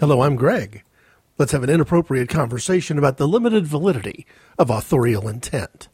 [0.00, 0.82] Hello, I'm Greg.
[1.36, 4.24] Let's have an inappropriate conversation about the limited validity
[4.58, 5.88] of authorial intent.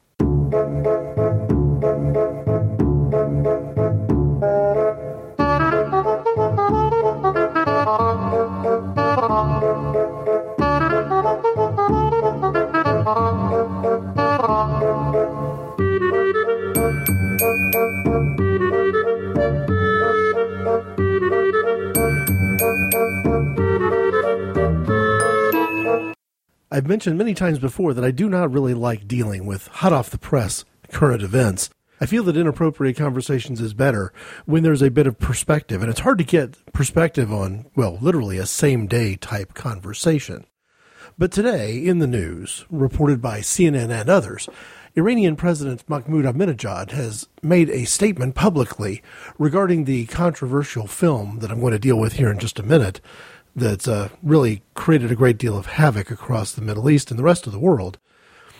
[26.87, 30.09] I've mentioned many times before that I do not really like dealing with hot off
[30.09, 31.69] the press current events.
[32.01, 34.13] I feel that inappropriate conversations is better
[34.45, 38.39] when there's a bit of perspective, and it's hard to get perspective on, well, literally
[38.39, 40.47] a same day type conversation.
[41.19, 44.49] But today, in the news, reported by CNN and others,
[44.97, 49.03] Iranian President Mahmoud Ahmadinejad has made a statement publicly
[49.41, 53.01] regarding the controversial film that I'm going to deal with here in just a minute
[53.57, 57.25] that's uh, really created a great deal of havoc across the Middle East and the
[57.25, 57.99] rest of the world.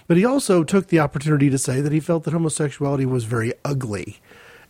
[0.07, 3.53] But he also took the opportunity to say that he felt that homosexuality was very
[3.65, 4.21] ugly.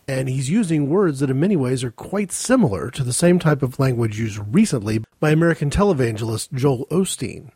[0.09, 3.63] And he's using words that in many ways are quite similar to the same type
[3.63, 7.51] of language used recently by American televangelist Joel Osteen.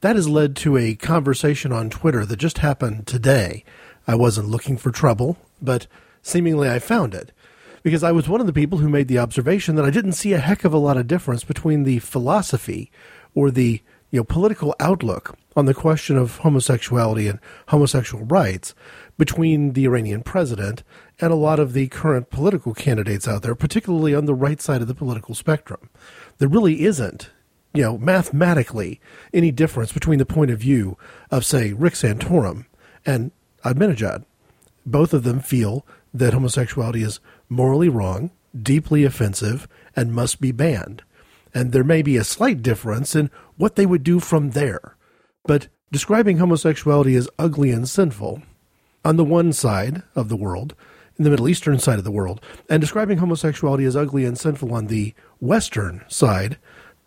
[0.00, 3.64] That has led to a conversation on Twitter that just happened today.
[4.06, 5.86] I wasn't looking for trouble, but
[6.22, 7.32] seemingly I found it
[7.88, 10.34] because I was one of the people who made the observation that I didn't see
[10.34, 12.92] a heck of a lot of difference between the philosophy
[13.34, 18.74] or the you know political outlook on the question of homosexuality and homosexual rights
[19.16, 20.82] between the Iranian president
[21.18, 24.82] and a lot of the current political candidates out there, particularly on the right side
[24.82, 25.88] of the political spectrum.
[26.36, 27.30] There really isn't,
[27.72, 29.00] you know, mathematically
[29.32, 30.98] any difference between the point of view
[31.30, 32.66] of, say, Rick Santorum
[33.06, 33.30] and
[33.64, 34.26] Ahmadinejad.
[34.84, 41.02] Both of them feel that homosexuality is morally wrong, deeply offensive, and must be banned.
[41.54, 44.96] And there may be a slight difference in what they would do from there.
[45.44, 48.42] But describing homosexuality as ugly and sinful
[49.04, 50.74] on the one side of the world,
[51.16, 54.72] in the Middle Eastern side of the world, and describing homosexuality as ugly and sinful
[54.72, 56.58] on the Western side,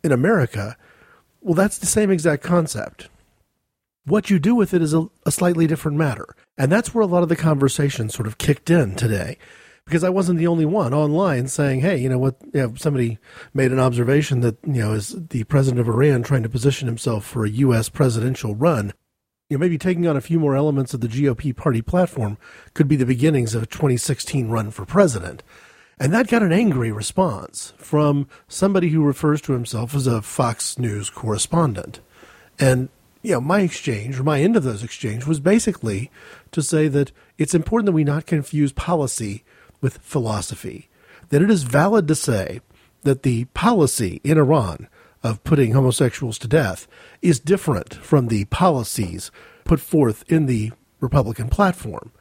[0.03, 0.77] in America,
[1.41, 3.09] well, that's the same exact concept.
[4.05, 6.35] What you do with it is a, a, slightly different matter.
[6.57, 9.37] And that's where a lot of the conversation sort of kicked in today
[9.91, 12.37] because I wasn't the only one online saying, "Hey, you know what?
[12.53, 13.17] You know, somebody
[13.53, 17.25] made an observation that you know is the president of Iran trying to position himself
[17.25, 17.89] for a U.S.
[17.89, 18.93] presidential run.
[19.49, 22.37] You know, maybe taking on a few more elements of the GOP party platform
[22.73, 25.43] could be the beginnings of a 2016 run for president."
[25.99, 30.79] And that got an angry response from somebody who refers to himself as a Fox
[30.79, 31.99] News correspondent.
[32.57, 32.87] And
[33.23, 36.09] you know, my exchange or my end of those exchange was basically
[36.51, 39.43] to say that it's important that we not confuse policy
[39.81, 40.89] with philosophy.
[41.29, 42.61] That it is valid to say
[43.01, 44.87] that the policy in Iran
[45.23, 46.87] of putting homosexuals to death
[47.21, 49.31] is different from the policies
[49.63, 52.11] put forth in the Republican platform.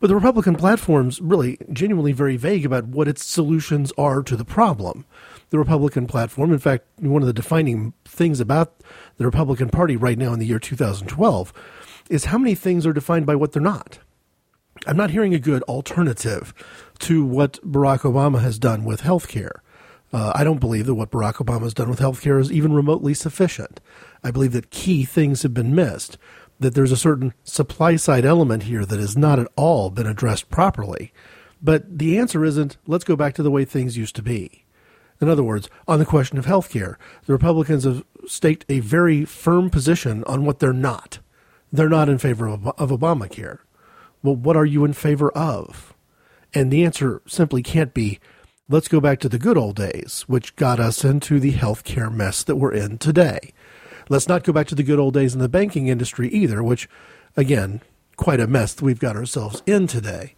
[0.00, 4.44] But the Republican platform's really genuinely very vague about what its solutions are to the
[4.44, 5.04] problem.
[5.50, 8.80] The Republican platform, in fact, one of the defining things about
[9.18, 11.52] the Republican Party right now in the year 2012
[12.10, 14.00] is how many things are defined by what they're not.
[14.86, 16.52] I'm not hearing a good alternative
[17.00, 19.62] to what Barack Obama has done with health care.
[20.12, 22.72] Uh, I don't believe that what Barack Obama has done with health care is even
[22.72, 23.80] remotely sufficient.
[24.22, 26.18] I believe that key things have been missed,
[26.60, 30.50] that there's a certain supply side element here that has not at all been addressed
[30.50, 31.12] properly.
[31.62, 34.64] But the answer isn't, let's go back to the way things used to be.
[35.20, 39.24] In other words, on the question of health care, the Republicans have staked a very
[39.24, 41.20] firm position on what they're not.
[41.72, 43.58] They're not in favor of, of Obamacare.
[44.22, 45.94] Well, what are you in favor of?
[46.54, 48.20] And the answer simply can't be,
[48.68, 52.44] let's go back to the good old days, which got us into the healthcare mess
[52.44, 53.52] that we're in today.
[54.08, 56.88] Let's not go back to the good old days in the banking industry either, which,
[57.36, 57.80] again,
[58.16, 60.34] quite a mess that we've got ourselves in today.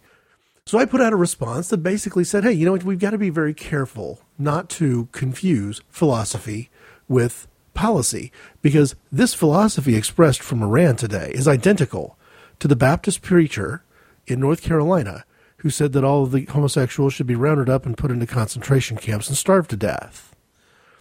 [0.65, 3.11] So I put out a response that basically said, hey, you know what, we've got
[3.11, 6.69] to be very careful not to confuse philosophy
[7.07, 8.31] with policy,
[8.61, 12.17] because this philosophy expressed from Iran today is identical
[12.59, 13.83] to the Baptist preacher
[14.27, 15.25] in North Carolina
[15.65, 18.97] who said that all of the homosexuals should be rounded up and put into concentration
[18.97, 20.35] camps and starved to death.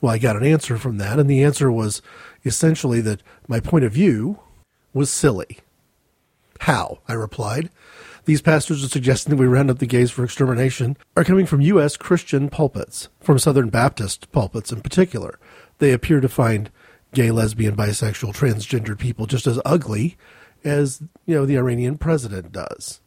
[0.01, 2.01] Well, I got an answer from that, and the answer was
[2.47, 4.41] essentially that my point of view
[4.95, 5.59] was silly.
[6.61, 7.01] How?
[7.07, 7.69] I replied.
[8.25, 11.61] These pastors are suggesting that we round up the gays for extermination are coming from
[11.61, 11.99] U.S.
[11.99, 15.39] Christian pulpits, from Southern Baptist pulpits in particular.
[15.79, 16.71] They appear to find
[17.13, 20.17] gay, lesbian, bisexual, transgender people just as ugly
[20.65, 23.01] as you know the Iranian president does.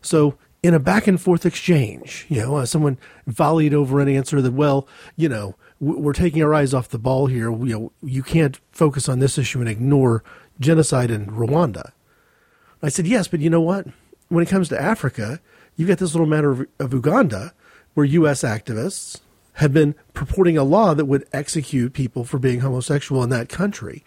[0.00, 4.40] So in a back and forth exchange, you know, uh, someone volleyed over an answer
[4.40, 7.50] that, well, you know, we're taking our eyes off the ball here.
[7.50, 10.24] You know, you can't focus on this issue and ignore
[10.58, 11.92] genocide in Rwanda.
[12.82, 13.86] I said, yes, but you know what?
[14.28, 15.40] When it comes to Africa,
[15.76, 17.52] you've got this little matter of, of Uganda
[17.94, 18.42] where U.S.
[18.42, 19.20] activists
[19.54, 24.04] have been purporting a law that would execute people for being homosexual in that country.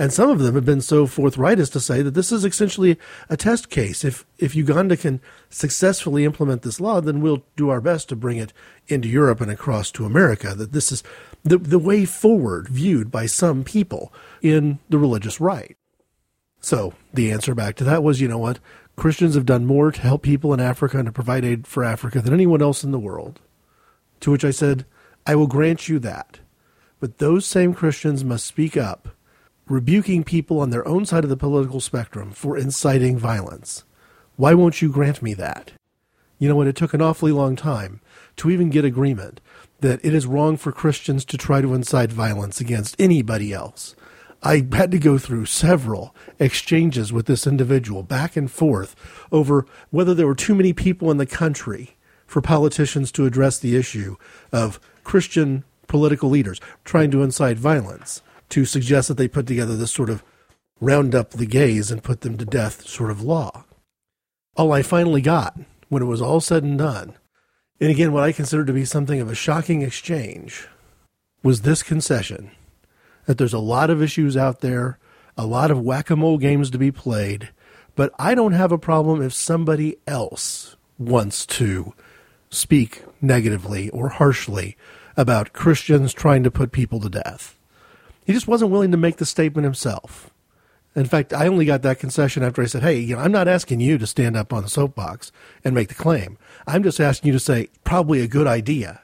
[0.00, 2.98] And some of them have been so forthright as to say that this is essentially
[3.28, 4.02] a test case.
[4.02, 5.20] If if Uganda can
[5.50, 8.54] successfully implement this law, then we'll do our best to bring it
[8.88, 10.54] into Europe and across to America.
[10.54, 11.02] That this is
[11.44, 14.10] the the way forward viewed by some people
[14.40, 15.76] in the religious right.
[16.62, 18.58] So the answer back to that was, you know what?
[18.96, 22.22] Christians have done more to help people in Africa and to provide aid for Africa
[22.22, 23.38] than anyone else in the world.
[24.20, 24.86] To which I said,
[25.26, 26.40] I will grant you that.
[27.00, 29.10] But those same Christians must speak up,
[29.70, 33.84] rebuking people on their own side of the political spectrum for inciting violence.
[34.34, 35.72] Why won't you grant me that?
[36.38, 36.66] You know what?
[36.66, 38.00] It took an awfully long time
[38.36, 39.40] to even get agreement
[39.80, 43.94] that it is wrong for Christians to try to incite violence against anybody else.
[44.42, 48.96] I had to go through several exchanges with this individual back and forth
[49.30, 51.96] over whether there were too many people in the country
[52.26, 54.16] for politicians to address the issue
[54.50, 59.92] of Christian political leaders trying to incite violence, to suggest that they put together this
[59.92, 60.22] sort of
[60.80, 63.64] round up the gays and put them to death sort of law.
[64.56, 65.58] All I finally got,
[65.88, 67.14] when it was all said and done,
[67.80, 70.68] and again, what I consider to be something of a shocking exchange,
[71.42, 72.50] was this concession
[73.26, 74.98] that there's a lot of issues out there,
[75.36, 77.50] a lot of whack a mole games to be played,
[77.94, 81.94] but I don't have a problem if somebody else wants to
[82.50, 84.76] speak negatively or harshly
[85.16, 87.56] about Christians trying to put people to death.
[88.30, 90.30] He just wasn't willing to make the statement himself.
[90.94, 93.48] In fact, I only got that concession after I said, hey, you know, I'm not
[93.48, 95.32] asking you to stand up on the soapbox
[95.64, 96.38] and make the claim.
[96.64, 99.00] I'm just asking you to say, probably a good idea.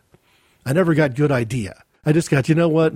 [0.65, 1.83] I never got good idea.
[2.05, 2.95] I just got, you know what?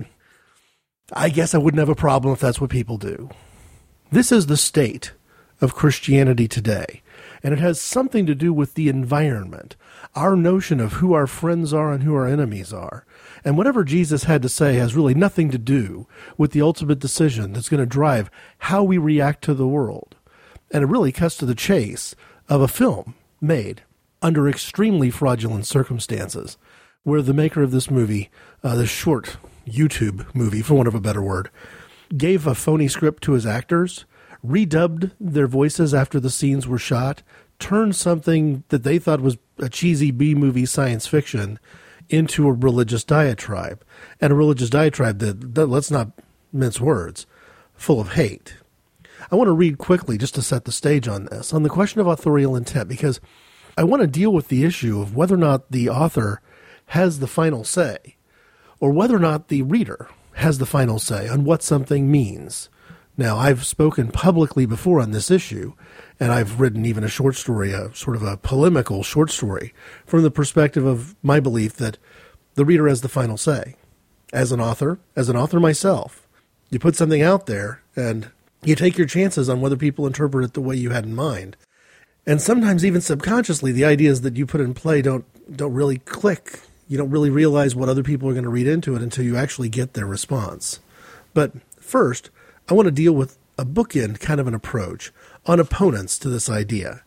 [1.11, 3.29] I guess I wouldn't have a problem if that's what people do.
[4.09, 5.11] This is the state
[5.59, 7.01] of Christianity today,
[7.43, 9.75] and it has something to do with the environment,
[10.15, 13.05] our notion of who our friends are and who our enemies are.
[13.43, 16.07] And whatever Jesus had to say has really nothing to do
[16.37, 18.29] with the ultimate decision that's going to drive
[18.59, 20.15] how we react to the world.
[20.69, 22.15] And it really cuts to the chase
[22.47, 23.81] of a film made
[24.21, 26.57] under extremely fraudulent circumstances,
[27.03, 28.29] where the maker of this movie,
[28.63, 31.49] uh, this short YouTube movie, for want of a better word,
[32.15, 34.05] gave a phony script to his actors,
[34.45, 37.23] redubbed their voices after the scenes were shot,
[37.57, 41.59] turned something that they thought was a cheesy B movie science fiction
[42.11, 43.83] into a religious diatribe.
[44.19, 46.11] And a religious diatribe that, that, let's not
[46.51, 47.25] mince words,
[47.73, 48.55] full of hate.
[49.31, 52.01] I want to read quickly just to set the stage on this, on the question
[52.01, 53.21] of authorial intent, because
[53.77, 56.41] I want to deal with the issue of whether or not the author
[56.87, 58.17] has the final say
[58.79, 62.69] or whether or not the reader has the final say on what something means.
[63.21, 65.73] Now, I've spoken publicly before on this issue,
[66.19, 69.75] and I've written even a short story, a sort of a polemical short story,
[70.07, 71.99] from the perspective of my belief that
[72.55, 73.75] the reader has the final say.
[74.33, 76.27] As an author, as an author myself,
[76.71, 78.31] you put something out there and
[78.63, 81.55] you take your chances on whether people interpret it the way you had in mind.
[82.25, 85.25] And sometimes even subconsciously the ideas that you put in play don't
[85.55, 88.95] don't really click you don't really realize what other people are going to read into
[88.95, 90.79] it until you actually get their response.
[91.35, 92.31] But first,
[92.71, 95.11] I want to deal with a bookend kind of an approach
[95.45, 97.03] on opponents to this idea.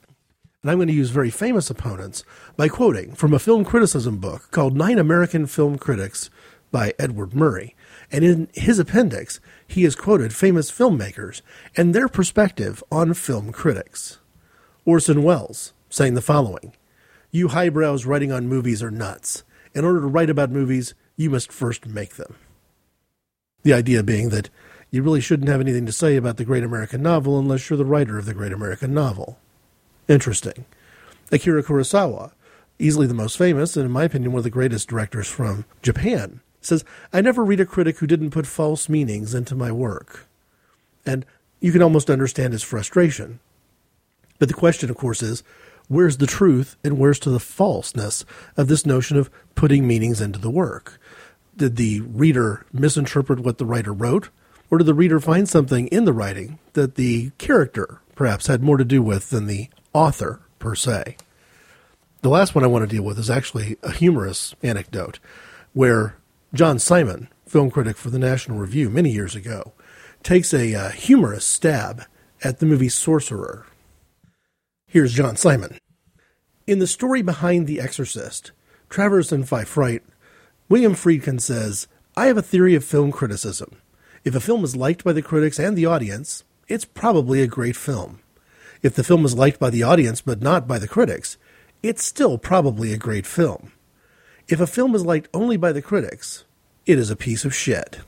[0.61, 2.23] And I'm going to use very famous opponents
[2.55, 6.29] by quoting from a film criticism book called Nine American Film Critics
[6.71, 7.75] by Edward Murray.
[8.13, 11.41] And in his appendix, he has quoted famous filmmakers
[11.79, 14.19] and their perspective on film critics.
[14.85, 16.75] Orson Welles saying the following
[17.31, 19.45] You highbrows writing on movies are nuts
[19.75, 22.35] in order to write about movies, you must first make them.
[23.63, 24.51] The idea being that
[24.95, 27.85] you really shouldn't have anything to say about the great American novel unless you're the
[27.85, 29.41] writer of the great American novel.
[30.07, 30.67] Interesting.
[31.33, 32.31] Akira Kurosawa,
[32.79, 36.43] easily the most famous, and in my opinion, one of the greatest directors from Japan,
[36.61, 40.29] says, I never read a critic who didn't put false meanings into my work.
[41.05, 41.27] And
[41.59, 43.41] you can almost understand his frustration.
[44.39, 45.43] But the question, of course, is
[45.89, 48.25] where's the truth and where's to the falseness
[48.57, 51.01] of this notion of putting meanings into the work?
[51.57, 54.29] Did the reader misinterpret what the writer wrote?
[54.75, 58.77] Or did the reader find something in the writing that the character perhaps had more
[58.77, 61.17] to do with than the author per se?
[62.23, 65.21] The last one I want to deal with is actually a humorous anecdote
[65.75, 66.17] where
[66.53, 69.75] John Simon, film critic for the National Review many years ago,
[70.25, 72.03] takes a uh, humorous stab
[72.43, 73.67] at the movie Sorcerer
[74.89, 75.79] Here's John Simon.
[76.67, 78.51] In the story behind The Exorcist,
[78.91, 80.03] Travers and Fife write,
[80.69, 83.77] William Friedkin says, I have a theory of film criticism.
[84.25, 87.77] If a film is liked by the critics and the audience, it's probably a great
[87.77, 88.21] film.
[88.83, 91.37] If the film is liked by the audience but not by the critics,
[91.83, 93.73] it's still probably a great film.
[94.49, 96.45] If a film is liked only by the critics,
[96.87, 98.01] it is a piece of shit.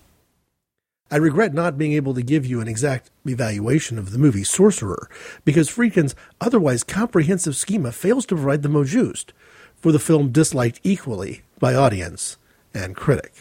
[1.10, 5.10] I regret not being able to give you an exact evaluation of the movie Sorcerer,
[5.44, 9.32] because Friedkin's otherwise comprehensive schema fails to provide the mot juste
[9.76, 12.38] for the film disliked equally by audience
[12.72, 13.34] and critic.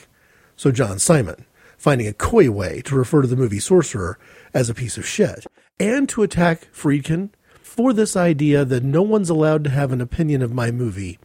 [0.58, 1.46] So John Simon,
[1.78, 4.18] finding a coy way to refer to the movie Sorcerer
[4.54, 5.46] as a piece of shit,
[5.80, 7.30] and to attack Friedkin
[7.62, 11.20] for this idea that no one's allowed to have an opinion of my movie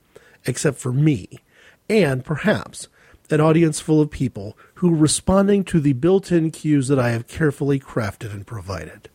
[0.47, 1.41] except for me,
[1.89, 2.89] and perhaps
[3.31, 7.11] an audience full of people who are responding to the built in cues that I
[7.11, 9.09] have carefully crafted and provided.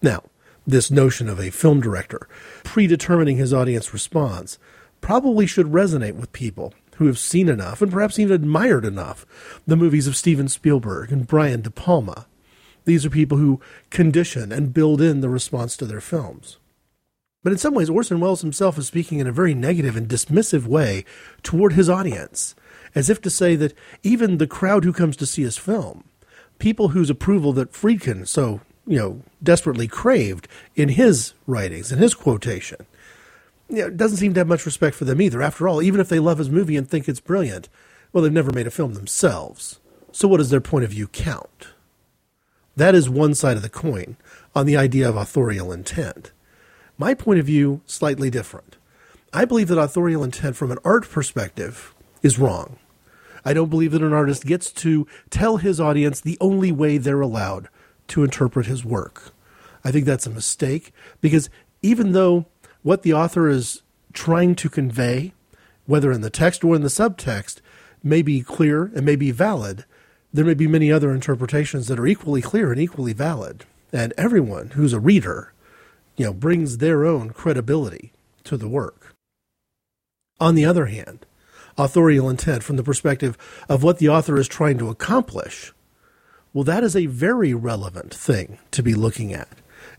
[0.00, 0.22] Now,
[0.66, 2.26] this notion of a film director
[2.62, 4.58] predetermining his audience response
[5.02, 9.26] probably should resonate with people who have seen enough and perhaps even admired enough
[9.66, 12.26] the movies of Steven Spielberg and Brian De Palma
[12.84, 13.60] these are people who
[13.90, 16.58] condition and build in the response to their films.
[17.42, 20.66] But in some ways, Orson Welles himself is speaking in a very negative and dismissive
[20.66, 21.04] way
[21.42, 22.54] toward his audience,
[22.94, 26.04] as if to say that even the crowd who comes to see his film,
[26.58, 32.14] people whose approval that Friedkin so, you know, desperately craved in his writings, in his
[32.14, 32.86] quotation,
[33.68, 35.42] you know, doesn't seem to have much respect for them either.
[35.42, 37.68] After all, even if they love his movie and think it's brilliant,
[38.12, 39.80] well, they've never made a film themselves.
[40.12, 41.68] So what does their point of view count?
[42.76, 44.16] That is one side of the coin
[44.54, 46.32] on the idea of authorial intent.
[46.98, 48.76] My point of view, slightly different.
[49.32, 52.78] I believe that authorial intent from an art perspective is wrong.
[53.44, 57.20] I don't believe that an artist gets to tell his audience the only way they're
[57.20, 57.68] allowed
[58.08, 59.32] to interpret his work.
[59.84, 61.50] I think that's a mistake because
[61.82, 62.46] even though
[62.84, 65.32] what the author is trying to convey,
[65.86, 67.60] whether in the text or in the subtext,
[68.02, 69.84] may be clear and may be valid,
[70.32, 73.64] there may be many other interpretations that are equally clear and equally valid.
[73.90, 75.52] And everyone who's a reader,
[76.16, 78.12] you know, brings their own credibility
[78.44, 79.14] to the work.
[80.38, 81.24] On the other hand,
[81.78, 85.72] authorial intent from the perspective of what the author is trying to accomplish,
[86.52, 89.48] well, that is a very relevant thing to be looking at.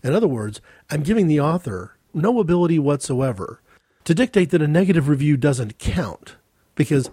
[0.04, 3.60] In other words, I'm giving the author no ability whatsoever
[4.04, 6.36] to dictate that a negative review doesn't count,
[6.74, 7.10] because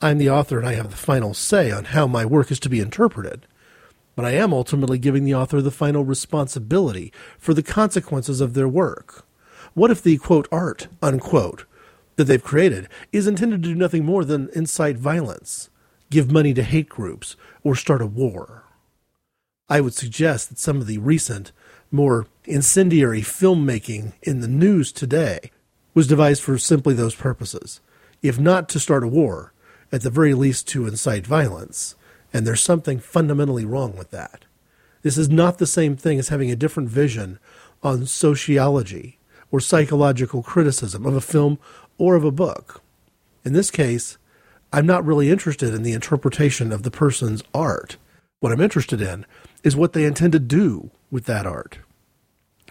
[0.00, 2.68] I'm the author and I have the final say on how my work is to
[2.68, 3.46] be interpreted.
[4.14, 8.68] But I am ultimately giving the author the final responsibility for the consequences of their
[8.68, 9.26] work.
[9.74, 11.66] What if the quote art, unquote,
[12.16, 15.68] that they've created is intended to do nothing more than incite violence,
[16.10, 18.64] give money to hate groups, or start a war?
[19.68, 21.52] I would suggest that some of the recent,
[21.90, 25.50] more incendiary filmmaking in the news today
[25.94, 27.80] was devised for simply those purposes,
[28.22, 29.52] if not to start a war,
[29.90, 31.94] at the very least to incite violence.
[32.32, 34.44] And there's something fundamentally wrong with that.
[35.02, 37.38] This is not the same thing as having a different vision
[37.82, 39.18] on sociology
[39.50, 41.58] or psychological criticism of a film
[41.98, 42.82] or of a book.
[43.44, 44.18] In this case,
[44.72, 47.96] I'm not really interested in the interpretation of the person's art.
[48.40, 49.24] What I'm interested in
[49.62, 51.78] is what they intend to do with that art.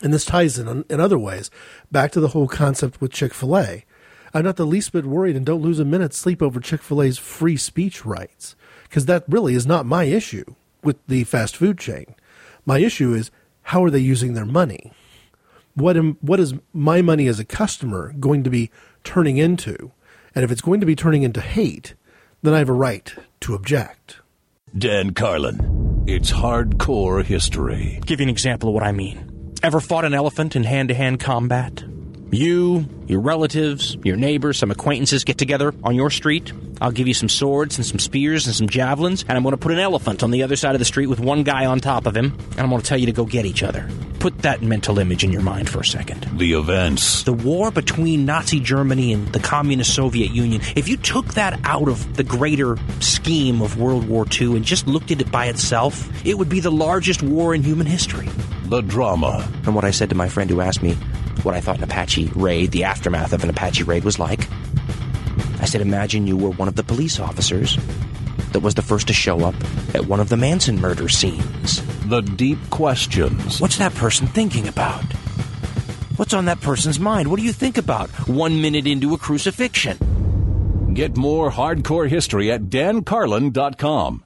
[0.01, 1.49] And this ties in, in other ways,
[1.91, 3.85] back to the whole concept with Chick fil A.
[4.33, 7.01] I'm not the least bit worried and don't lose a minute's sleep over Chick fil
[7.01, 11.77] A's free speech rights, because that really is not my issue with the fast food
[11.77, 12.15] chain.
[12.65, 13.31] My issue is
[13.63, 14.91] how are they using their money?
[15.73, 18.71] What, am, what is my money as a customer going to be
[19.03, 19.91] turning into?
[20.33, 21.95] And if it's going to be turning into hate,
[22.41, 24.17] then I have a right to object.
[24.77, 25.84] Dan Carlin.
[26.07, 27.99] It's hardcore history.
[28.05, 29.55] Give you an example of what I mean.
[29.63, 31.83] Ever fought an elephant in hand to hand combat?
[32.31, 36.51] You, your relatives, your neighbors, some acquaintances get together on your street.
[36.81, 39.57] I'll give you some swords and some spears and some javelins, and I'm going to
[39.57, 42.05] put an elephant on the other side of the street with one guy on top
[42.05, 43.87] of him, and I'm going to tell you to go get each other.
[44.19, 46.27] Put that mental image in your mind for a second.
[46.37, 47.23] The events.
[47.23, 51.87] The war between Nazi Germany and the Communist Soviet Union, if you took that out
[51.87, 56.09] of the greater scheme of World War II and just looked at it by itself,
[56.25, 58.27] it would be the largest war in human history.
[58.65, 59.47] The drama.
[59.65, 60.97] And what I said to my friend who asked me,
[61.43, 64.47] what I thought an Apache raid, the aftermath of an Apache raid was like.
[65.61, 67.77] I said, imagine you were one of the police officers
[68.51, 69.55] that was the first to show up
[69.93, 71.81] at one of the Manson murder scenes.
[72.07, 73.59] The deep questions.
[73.59, 75.03] What's that person thinking about?
[76.15, 77.29] What's on that person's mind?
[77.29, 80.93] What do you think about one minute into a crucifixion?
[80.93, 84.23] Get more hardcore history at dancarlin.com.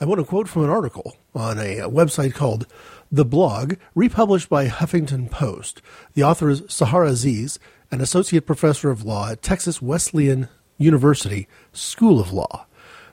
[0.00, 2.66] I want to quote from an article on a uh, website called
[3.10, 5.82] the blog, republished by Huffington Post.
[6.14, 7.58] The author is Sahar Aziz,
[7.90, 12.66] an associate professor of law at Texas Wesleyan University School of Law.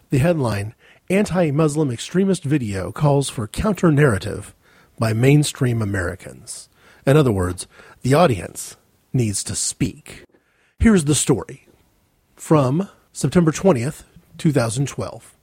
[0.10, 0.74] The headline
[1.10, 4.56] anti Muslim extremist video calls for counter narrative
[4.98, 6.70] by mainstream Americans.
[7.06, 7.68] In other words,
[8.02, 8.78] the audience
[9.14, 10.24] needs to speak.
[10.80, 11.68] Here's the story
[12.36, 14.04] from September 20th,
[14.38, 15.36] 2012.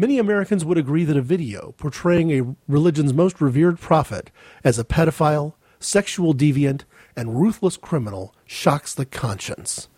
[0.00, 4.30] Many Americans would agree that a video portraying a religion's most revered prophet
[4.64, 9.88] as a pedophile, sexual deviant, and ruthless criminal shocks the conscience.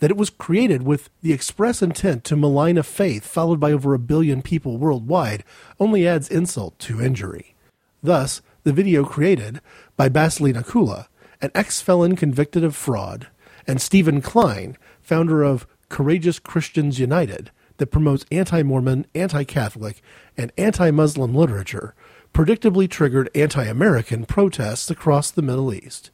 [0.00, 3.94] That it was created with the express intent to malign a faith followed by over
[3.94, 5.42] a billion people worldwide
[5.80, 7.54] only adds insult to injury.
[8.02, 9.62] Thus, the video created
[9.96, 11.06] by Basseley Nakoula,
[11.40, 13.28] an ex felon convicted of fraud,
[13.66, 20.02] and Stephen Klein, founder of Courageous Christians United, that promotes anti Mormon, anti Catholic,
[20.36, 21.94] and anti Muslim literature,
[22.32, 26.10] predictably triggered anti American protests across the Middle East.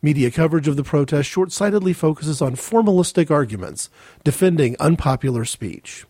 [0.00, 3.88] Media coverage of the protest short sightedly focuses on formalistic arguments
[4.24, 6.04] defending unpopular speech.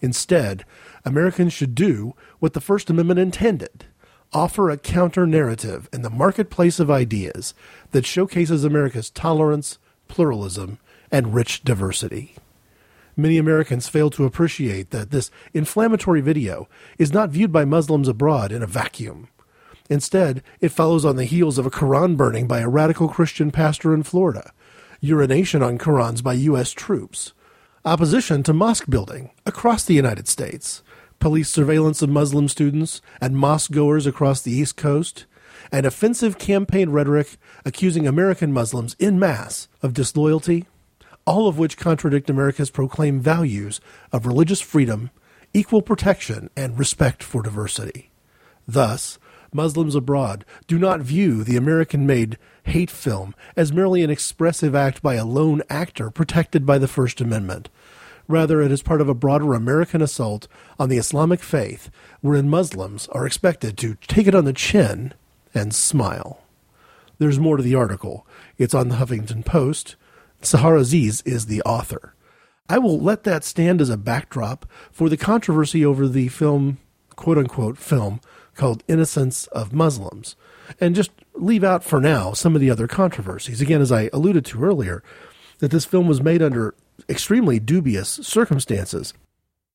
[0.00, 0.64] Instead,
[1.04, 3.86] Americans should do what the First Amendment intended
[4.32, 7.54] offer a counter narrative in the marketplace of ideas
[7.92, 10.78] that showcases America's tolerance, pluralism,
[11.10, 12.34] and rich diversity.
[13.16, 16.68] Many Americans fail to appreciate that this inflammatory video
[16.98, 19.28] is not viewed by Muslims abroad in a vacuum.
[19.88, 23.94] Instead, it follows on the heels of a Quran burning by a radical Christian pastor
[23.94, 24.52] in Florida,
[25.00, 26.72] urination on Qurans by U.S.
[26.72, 27.32] troops,
[27.86, 30.82] opposition to mosque building across the United States,
[31.18, 35.24] police surveillance of Muslim students and mosque goers across the East Coast,
[35.72, 40.66] and offensive campaign rhetoric accusing American Muslims in mass of disloyalty,
[41.26, 43.80] all of which contradict America's proclaimed values
[44.12, 45.10] of religious freedom,
[45.52, 48.10] equal protection, and respect for diversity.
[48.66, 49.18] Thus,
[49.52, 55.02] Muslims abroad do not view the American made hate film as merely an expressive act
[55.02, 57.68] by a lone actor protected by the First Amendment.
[58.28, 61.90] Rather, it is part of a broader American assault on the Islamic faith,
[62.20, 65.14] wherein Muslims are expected to take it on the chin
[65.54, 66.40] and smile.
[67.18, 68.26] There's more to the article.
[68.58, 69.96] It's on the Huffington Post.
[70.46, 72.14] Sahar Aziz is the author.
[72.68, 76.78] I will let that stand as a backdrop for the controversy over the film,
[77.16, 78.20] quote unquote, film
[78.54, 80.36] called Innocence of Muslims,
[80.80, 83.60] and just leave out for now some of the other controversies.
[83.60, 85.02] Again, as I alluded to earlier,
[85.58, 86.74] that this film was made under
[87.08, 89.14] extremely dubious circumstances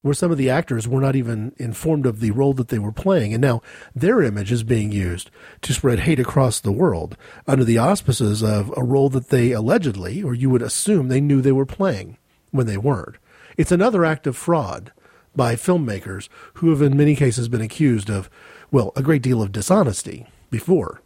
[0.01, 2.91] where some of the actors were not even informed of the role that they were
[2.91, 3.33] playing.
[3.33, 3.61] And now
[3.93, 5.29] their image is being used
[5.61, 7.15] to spread hate across the world
[7.47, 11.41] under the auspices of a role that they allegedly, or you would assume they knew
[11.41, 12.17] they were playing
[12.49, 13.17] when they weren't.
[13.57, 14.91] It's another act of fraud
[15.35, 18.29] by filmmakers who have in many cases been accused of,
[18.71, 21.01] well, a great deal of dishonesty before.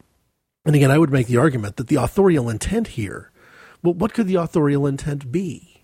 [0.63, 3.31] And again, I would make the argument that the authorial intent here,
[3.83, 5.74] well, what could the authorial intent be?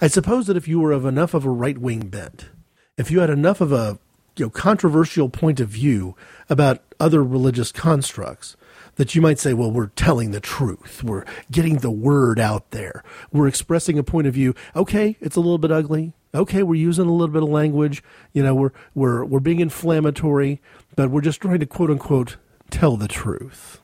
[0.00, 2.48] I suppose that if you were of enough of a right wing bent,
[2.96, 3.98] if you had enough of a
[4.36, 6.16] you know, controversial point of view
[6.48, 8.56] about other religious constructs,
[8.96, 11.02] that you might say, well, we're telling the truth.
[11.04, 13.02] We're getting the word out there.
[13.32, 14.54] We're expressing a point of view.
[14.74, 16.14] Okay, it's a little bit ugly.
[16.34, 18.02] Okay, we're using a little bit of language.
[18.32, 20.60] You know, we're we're we're being inflammatory,
[20.96, 22.36] but we're just trying to quote unquote
[22.70, 23.80] tell the truth.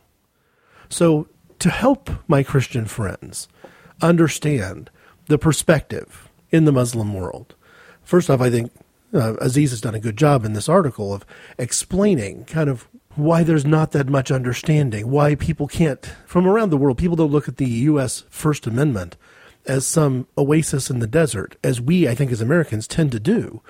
[0.88, 3.48] So, to help my Christian friends
[4.00, 4.90] understand
[5.26, 7.54] the perspective in the Muslim world.
[8.02, 8.72] First off, I think
[9.12, 11.24] uh, Aziz has done a good job in this article of
[11.58, 16.76] explaining kind of why there's not that much understanding, why people can't, from around the
[16.76, 18.24] world, people don't look at the U.S.
[18.28, 19.16] First Amendment
[19.64, 23.62] as some oasis in the desert, as we, I think, as Americans tend to do,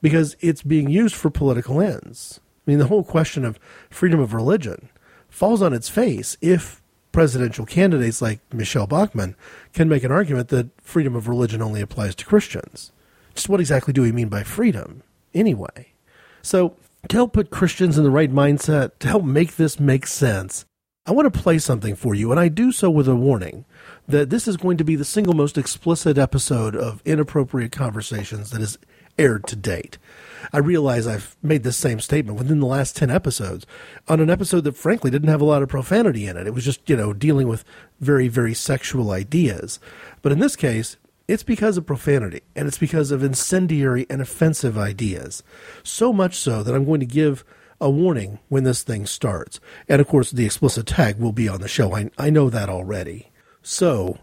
[0.00, 2.40] because it's being used for political ends.
[2.66, 3.58] I mean, the whole question of
[3.90, 4.88] freedom of religion
[5.28, 6.82] falls on its face if
[7.14, 9.36] presidential candidates like Michele Bachmann
[9.72, 12.90] can make an argument that freedom of religion only applies to Christians.
[13.34, 15.92] Just what exactly do we mean by freedom, anyway?
[16.42, 16.76] So,
[17.08, 20.64] to help put Christians in the right mindset, to help make this make sense,
[21.06, 23.64] I want to play something for you, and I do so with a warning
[24.08, 28.60] that this is going to be the single most explicit episode of inappropriate conversations that
[28.60, 28.76] is
[29.18, 29.98] aired to date.
[30.52, 33.66] I realize I've made this same statement within the last 10 episodes
[34.08, 36.46] on an episode that frankly didn't have a lot of profanity in it.
[36.46, 37.64] It was just, you know, dealing with
[38.00, 39.80] very, very sexual ideas.
[40.22, 44.76] But in this case, it's because of profanity and it's because of incendiary and offensive
[44.76, 45.42] ideas.
[45.82, 47.44] So much so that I'm going to give
[47.80, 49.60] a warning when this thing starts.
[49.88, 51.94] And of course, the explicit tag will be on the show.
[51.94, 53.30] I, I know that already.
[53.62, 54.18] So,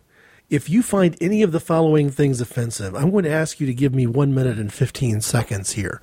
[0.52, 3.74] if you find any of the following things offensive, I'm going to ask you to
[3.74, 6.02] give me one minute and 15 seconds here.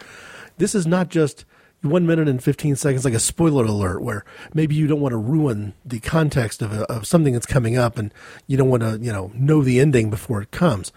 [0.56, 1.44] This is not just
[1.82, 5.18] one minute and 15 seconds like a spoiler alert where maybe you don't want to
[5.18, 8.12] ruin the context of, a, of something that's coming up and
[8.46, 10.90] you don't want to you know know the ending before it comes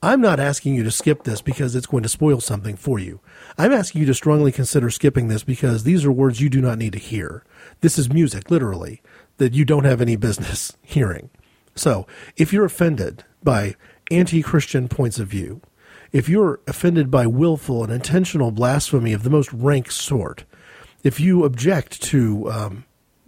[0.00, 3.18] I'm not asking you to skip this because it's going to spoil something for you.
[3.56, 6.78] I'm asking you to strongly consider skipping this because these are words you do not
[6.78, 7.42] need to hear.
[7.80, 9.02] This is music, literally,
[9.38, 11.30] that you don't have any business hearing.
[11.78, 13.76] So, if you're offended by
[14.10, 15.60] anti Christian points of view,
[16.12, 20.44] if you're offended by willful and intentional blasphemy of the most rank sort,
[21.04, 22.84] if you object to um,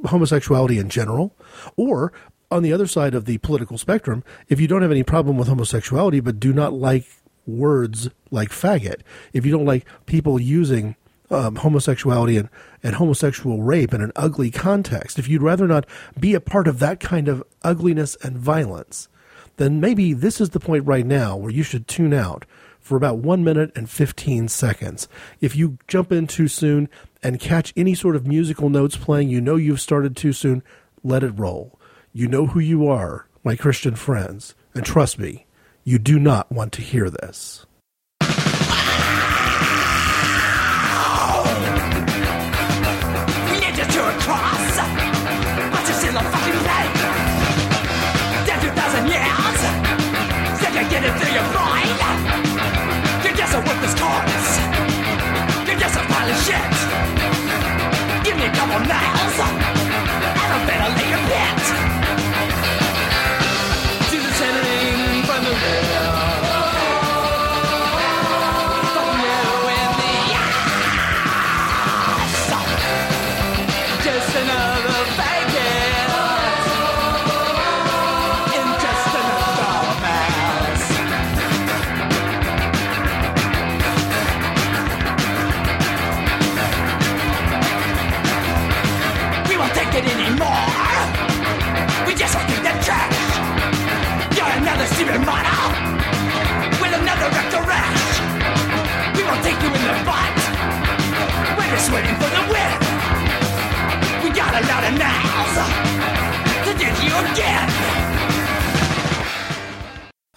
[0.07, 1.35] homosexuality in general,
[1.77, 2.13] or
[2.51, 5.49] on the other side of the political spectrum, if you don't have any problem with
[5.49, 7.07] homosexuality but do not like
[7.47, 10.97] words like faggot, if you don't like people using
[11.31, 12.49] um, homosexuality and,
[12.83, 15.87] and homosexual rape in an ugly context, if you'd rather not
[16.19, 19.09] be a part of that kind of ugliness and violence,
[19.57, 22.47] then maybe this is the point right now where you should tune out
[22.81, 25.07] for about one minute and 15 seconds.
[25.41, 26.89] If you jump in too soon
[27.23, 30.63] and catch any sort of musical notes playing, you know you've started too soon,
[31.05, 31.79] let it roll.
[32.13, 35.47] You know who you are, my Christian friends, and trust me,
[35.85, 37.67] you do not want to hear this.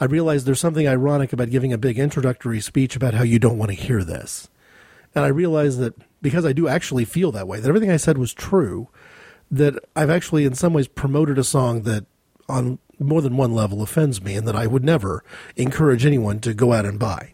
[0.04, 3.58] I realize there's something ironic about giving a big introductory speech about how you don't
[3.58, 4.50] want to hear this.
[5.16, 8.18] And I realize that because I do actually feel that way, that everything I said
[8.18, 8.90] was true,
[9.50, 12.06] that I've actually in some ways promoted a song that
[12.50, 15.24] on more than one level offends me and that I would never
[15.56, 17.32] encourage anyone to go out and buy.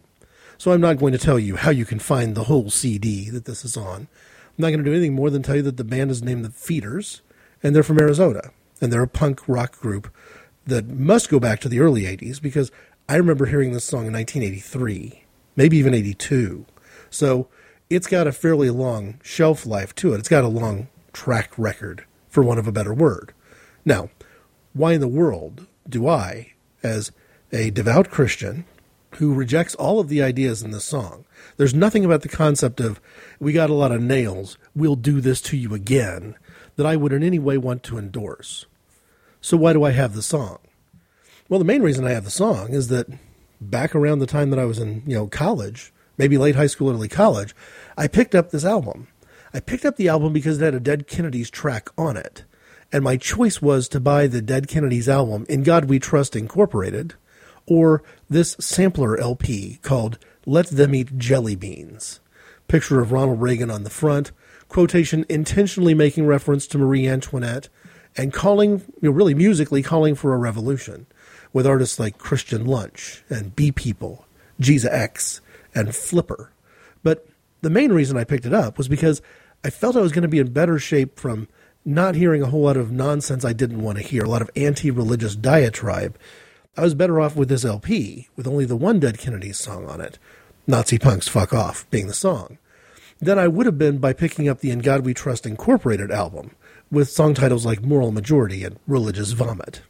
[0.56, 3.46] So I'm not going to tell you how you can find the whole CD that
[3.46, 4.02] this is on.
[4.02, 6.44] I'm not going to do anything more than tell you that the band is named
[6.44, 7.20] the Feederz,
[7.64, 10.14] and they're from Arizona, and they're a punk rock group
[10.70, 12.72] that must go back to the early 80s because
[13.08, 15.24] I remember hearing this song in 1983,
[15.56, 16.66] maybe even 82.
[17.10, 17.48] So
[17.88, 20.18] it's got a fairly long shelf life to it.
[20.18, 23.32] It's got a long track record, for want of a better word.
[23.84, 24.10] Now,
[24.72, 26.52] why in the world do I,
[26.82, 27.12] as
[27.52, 28.64] a devout Christian
[29.16, 31.24] who rejects all of the ideas in this song.
[31.56, 33.00] There's nothing about the concept of,
[33.40, 36.36] we got a lot of nails, we'll do this to you again,
[36.76, 38.66] that I would in any way want to endorse.
[39.40, 40.58] So why do I have the song?
[41.48, 43.08] Well, the main reason I have the song is that
[43.60, 46.90] back around the time that I was in, you know, college, maybe late high school,
[46.90, 47.54] early college,
[47.96, 49.08] I picked up this album.
[49.52, 52.44] I picked up the album because it had a Dead Kennedys track on it.
[52.92, 57.14] And my choice was to buy the Dead Kennedys album, In God We Trust Incorporated,
[57.66, 62.20] or this sampler LP called Let Them Eat Jelly Beans.
[62.68, 64.32] Picture of Ronald Reagan on the front,
[64.68, 67.68] quotation intentionally making reference to Marie Antoinette,
[68.16, 71.06] and calling, you know, really musically calling for a revolution,
[71.52, 74.26] with artists like Christian Lunch and Bee People,
[74.60, 75.40] Geza X,
[75.74, 76.50] and Flipper.
[77.02, 77.26] But
[77.60, 79.22] the main reason I picked it up was because
[79.64, 81.48] I felt I was going to be in better shape from
[81.84, 84.50] not hearing a whole lot of nonsense I didn't want to hear, a lot of
[84.54, 86.16] anti religious diatribe,
[86.76, 90.00] I was better off with this LP, with only the one Dead Kennedys song on
[90.00, 90.18] it,
[90.66, 92.58] Nazi Punks Fuck Off being the song,
[93.18, 96.52] than I would have been by picking up the In God We Trust Incorporated album,
[96.90, 99.82] with song titles like Moral Majority and Religious Vomit.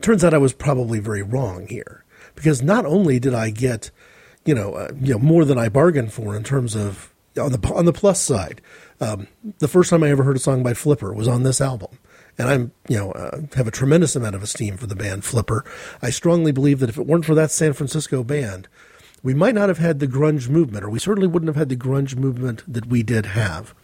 [0.00, 3.90] Turns out I was probably very wrong here, because not only did I get,
[4.44, 7.72] you know, uh, you know more than I bargained for in terms of on the
[7.74, 8.60] on the plus side.
[9.00, 9.28] Um,
[9.58, 11.98] the first time I ever heard a song by Flipper was on this album
[12.38, 15.64] and I'm, you know, uh, have a tremendous amount of esteem for the band Flipper.
[16.00, 18.68] I strongly believe that if it weren't for that San Francisco band,
[19.22, 21.76] we might not have had the grunge movement, or we certainly wouldn't have had the
[21.76, 23.74] grunge movement that we did have.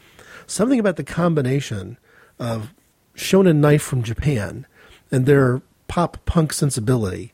[0.48, 1.98] Something about the combination
[2.38, 2.74] of
[3.14, 4.66] Shonen Knife from Japan
[5.11, 7.32] and their pop punk sensibility,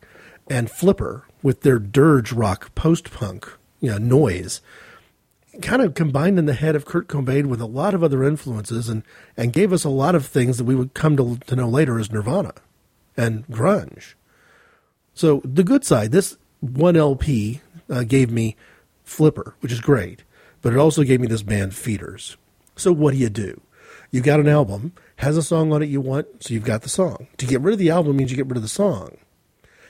[0.48, 3.50] and Flipper with their dirge rock post punk,
[3.80, 4.60] you know, noise
[5.62, 8.88] kind of combined in the head of Kurt Cobain with a lot of other influences
[8.88, 9.02] and,
[9.36, 11.98] and gave us a lot of things that we would come to, to know later
[11.98, 12.54] as Nirvana
[13.16, 14.14] and grunge.
[15.14, 18.56] So the good side, this one LP uh, gave me
[19.04, 20.24] Flipper, which is great,
[20.60, 22.36] but it also gave me this band Feederz.
[22.76, 23.60] So what do you do?
[24.10, 26.88] You got an album, has a song on it you want, so you've got the
[26.88, 27.26] song.
[27.38, 29.16] To get rid of the album means you get rid of the song.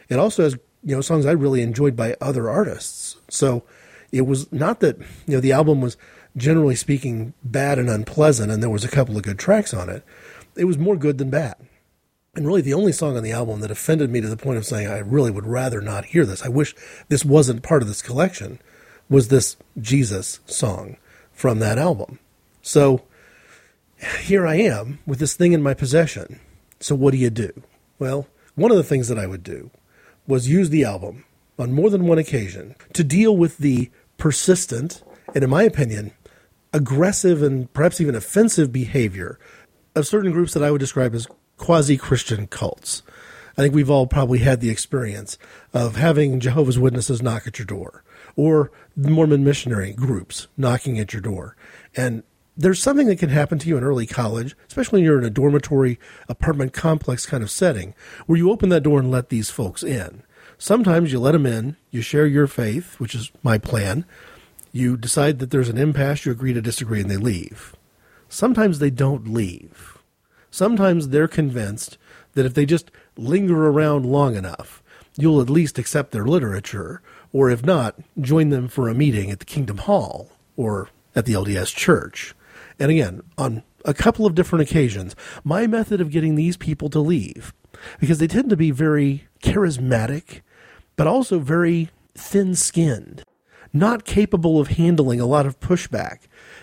[0.09, 3.16] It also has you know songs I really enjoyed by other artists.
[3.29, 3.64] So
[4.12, 5.97] it was not that you know the album was
[6.37, 10.05] generally speaking bad and unpleasant, and there was a couple of good tracks on it.
[10.57, 11.57] It was more good than bad.
[12.37, 14.66] And really, the only song on the album that offended me to the point of
[14.66, 16.42] saying I really would rather not hear this.
[16.42, 16.75] I wish
[17.09, 18.59] this wasn't part of this collection.
[19.09, 20.97] Was this Jesus song
[21.33, 22.18] from that album?
[22.64, 23.03] So
[24.22, 26.40] here I am with this thing in my possession.
[26.81, 27.62] So what do you do?
[27.98, 29.70] Well, one of the things that I would do
[30.27, 31.24] was use the album
[31.59, 35.03] on more than one occasion to deal with the persistent
[35.35, 36.12] and, in my opinion,
[36.72, 39.38] aggressive and perhaps even offensive behavior
[39.94, 43.03] of certain groups that I would describe as quasi Christian cults.
[43.59, 45.37] I think we've all probably had the experience
[45.74, 48.03] of having Jehovah's Witnesses knock at your door
[48.37, 51.57] or Mormon missionary groups knocking at your door.
[51.94, 52.22] And
[52.57, 55.31] there's something that can happen to you in early college, especially when you're in a
[55.31, 57.95] dormitory apartment complex kind of setting,
[58.27, 60.23] where you open that door and let these folks in.
[60.57, 64.05] Sometimes you let them in, you share your faith, which is my plan.
[64.73, 67.75] You decide that there's an impasse, you agree to disagree, and they leave.
[68.29, 69.99] Sometimes they don't leave.
[70.51, 71.99] Sometimes they're convinced
[72.35, 74.83] that if they just linger around long enough,
[75.17, 79.40] you'll at least accept their literature, or if not, join them for a meeting at
[79.40, 82.35] the Kingdom Hall or at the LDS Church.
[82.78, 87.00] And again, on a couple of different occasions, my method of getting these people to
[87.00, 87.52] leave,
[88.00, 90.40] because they tend to be very charismatic,
[90.96, 93.24] but also very thin skinned,
[93.72, 96.20] not capable of handling a lot of pushback.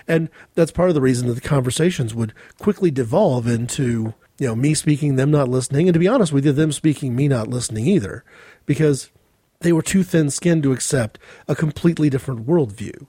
[0.07, 4.55] And that's part of the reason that the conversations would quickly devolve into, you know,
[4.55, 7.47] me speaking, them not listening, and to be honest with you, them speaking, me not
[7.47, 8.23] listening either,
[8.65, 9.11] because
[9.59, 13.05] they were too thin skinned to accept a completely different worldview.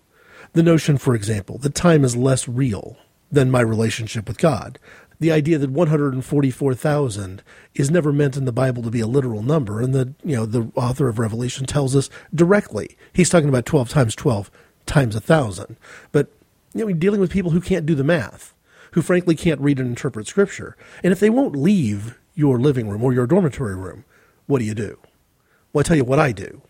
[0.54, 2.98] The notion, for example, that time is less real
[3.30, 4.78] than my relationship with God.
[5.18, 7.42] The idea that 144,000
[7.74, 10.44] is never meant in the Bible to be a literal number, and that, you know,
[10.44, 12.96] the author of Revelation tells us directly.
[13.12, 14.50] He's talking about 12 times 12
[14.84, 15.76] times a thousand.
[16.10, 16.28] But,
[16.74, 18.52] you know, dealing with people who can't do the math,
[18.90, 20.76] who frankly can't read and interpret Scripture.
[21.02, 24.04] And if they won't leave your living room or your dormitory room,
[24.46, 24.98] what do you do?
[25.72, 26.62] Well, I tell you what I do.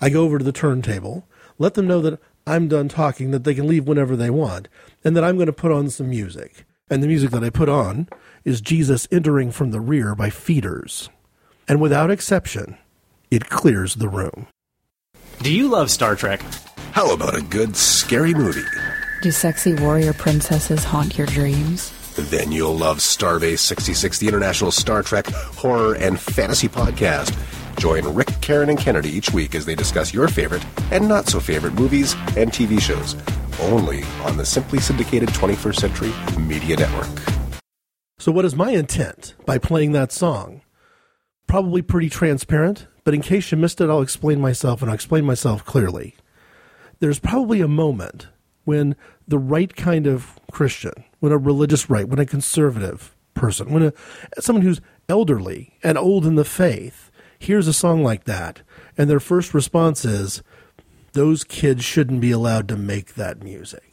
[0.00, 1.26] I go over to the turntable,
[1.58, 4.68] let them know that I'm done talking, that they can leave whenever they want,
[5.02, 6.64] and that I'm going to put on some music.
[6.90, 8.08] And the music that I put on
[8.44, 11.08] is Jesus Entering from the Rear by Feederz.
[11.66, 12.76] And without exception,
[13.30, 14.46] it clears the room.
[15.40, 16.42] Do you love Star Trek?
[16.92, 18.64] How about a good scary movie?
[19.22, 21.92] Do sexy warrior princesses haunt your dreams?
[22.16, 27.34] Then you'll love Starbase 66, the international Star Trek horror and fantasy podcast.
[27.76, 31.40] Join Rick, Karen, and Kennedy each week as they discuss your favorite and not so
[31.40, 33.16] favorite movies and TV shows,
[33.60, 37.34] only on the Simply Syndicated 21st Century Media Network.
[38.18, 40.62] So, what is my intent by playing that song?
[41.46, 45.24] Probably pretty transparent, but in case you missed it, I'll explain myself and I'll explain
[45.24, 46.16] myself clearly.
[47.00, 48.28] There's probably a moment
[48.64, 48.96] when
[49.28, 53.92] the right kind of Christian, when a religious right, when a conservative person, when a,
[54.40, 58.62] someone who's elderly and old in the faith hears a song like that,
[58.96, 60.42] and their first response is,
[61.12, 63.92] those kids shouldn't be allowed to make that music.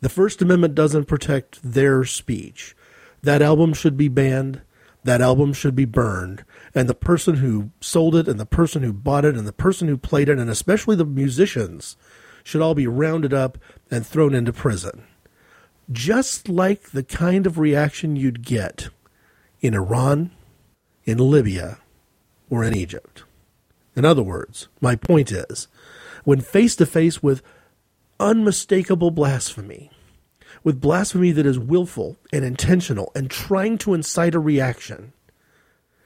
[0.00, 2.74] The First Amendment doesn't protect their speech.
[3.22, 4.62] That album should be banned.
[5.04, 6.44] That album should be burned.
[6.74, 9.86] And the person who sold it, and the person who bought it, and the person
[9.86, 11.96] who played it, and especially the musicians,
[12.42, 13.58] should all be rounded up
[13.90, 15.04] and thrown into prison.
[15.90, 18.88] Just like the kind of reaction you'd get
[19.60, 20.30] in Iran,
[21.04, 21.78] in Libya,
[22.52, 23.24] or in Egypt.
[23.96, 25.68] In other words, my point is,
[26.24, 27.42] when face to face with
[28.20, 29.90] unmistakable blasphemy,
[30.62, 35.14] with blasphemy that is willful and intentional and trying to incite a reaction,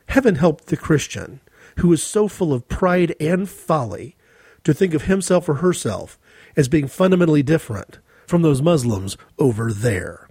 [0.07, 1.41] heaven help the Christian
[1.81, 4.15] who is so full of pride and folly
[4.63, 6.17] to think of himself or herself
[6.57, 10.29] as being fundamentally different from those Muslims over there.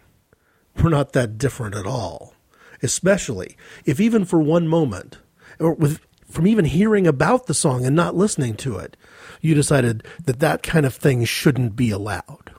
[0.81, 2.35] We're not that different at all,
[2.81, 5.17] especially if even for one moment
[5.59, 8.97] or with from even hearing about the song and not listening to it,
[9.41, 12.51] you decided that that kind of thing shouldn't be allowed.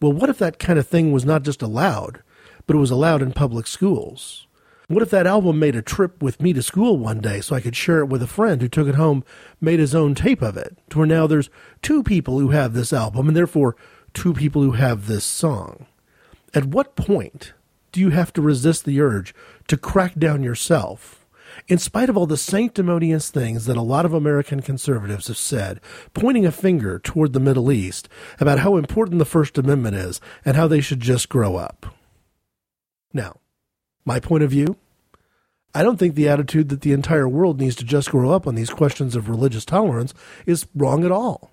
[0.00, 2.22] Well, what if that kind of thing was not just allowed,
[2.66, 4.46] but it was allowed in public schools?
[4.88, 7.60] What if that album made a trip with me to school one day so I
[7.60, 9.24] could share it with a friend who took it home,
[9.60, 11.50] made his own tape of it, to where now there's
[11.82, 13.76] two people who have this album and therefore
[14.14, 15.86] two people who have this song?
[16.54, 17.52] At what point
[17.92, 19.34] do you have to resist the urge
[19.68, 21.19] to crack down yourself
[21.68, 25.80] in spite of all the sanctimonious things that a lot of American conservatives have said,
[26.14, 30.56] pointing a finger toward the Middle East about how important the First Amendment is and
[30.56, 31.94] how they should just grow up.
[33.12, 33.36] Now,
[34.04, 34.76] my point of view
[35.74, 38.56] I don't think the attitude that the entire world needs to just grow up on
[38.56, 40.12] these questions of religious tolerance
[40.44, 41.52] is wrong at all.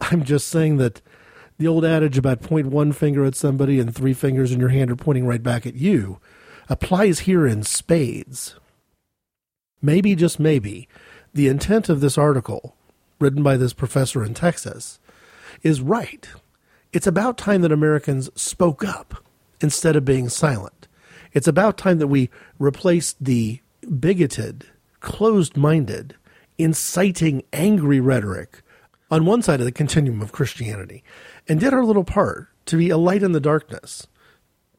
[0.00, 1.00] I'm just saying that
[1.56, 4.90] the old adage about point one finger at somebody and three fingers in your hand
[4.90, 6.20] are pointing right back at you
[6.68, 8.56] applies here in spades.
[9.86, 10.88] Maybe, just maybe,
[11.32, 12.74] the intent of this article,
[13.20, 14.98] written by this professor in Texas,
[15.62, 16.28] is right.
[16.92, 19.22] It's about time that Americans spoke up
[19.60, 20.88] instead of being silent.
[21.34, 23.60] It's about time that we replaced the
[24.00, 24.66] bigoted,
[24.98, 26.16] closed minded,
[26.58, 28.62] inciting, angry rhetoric
[29.08, 31.04] on one side of the continuum of Christianity
[31.46, 34.08] and did our little part to be a light in the darkness,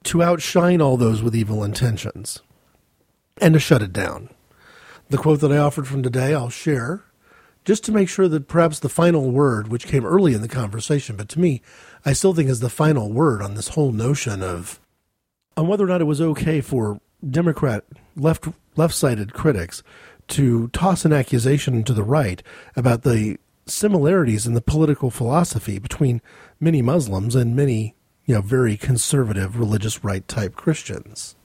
[0.04, 2.42] to outshine all those with evil intentions,
[3.40, 4.32] and to shut it down.
[5.10, 7.04] The quote that I offered from today, I'll share,
[7.64, 11.16] just to make sure that perhaps the final word, which came early in the conversation,
[11.16, 11.62] but to me,
[12.06, 14.82] I still think is the final word on this whole notion of
[15.56, 17.84] on whether or not it was okay for Democrat
[18.16, 19.82] left left-sided critics
[20.28, 22.44] to toss an accusation to the right
[22.76, 26.22] about the similarities in the political philosophy between
[26.60, 31.37] many Muslims and many, you know, very conservative religious right type Christians.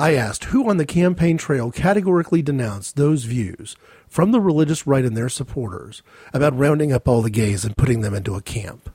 [0.00, 3.74] I asked who on the campaign trail categorically denounced those views
[4.08, 8.00] from the religious right and their supporters about rounding up all the gays and putting
[8.00, 8.94] them into a camp.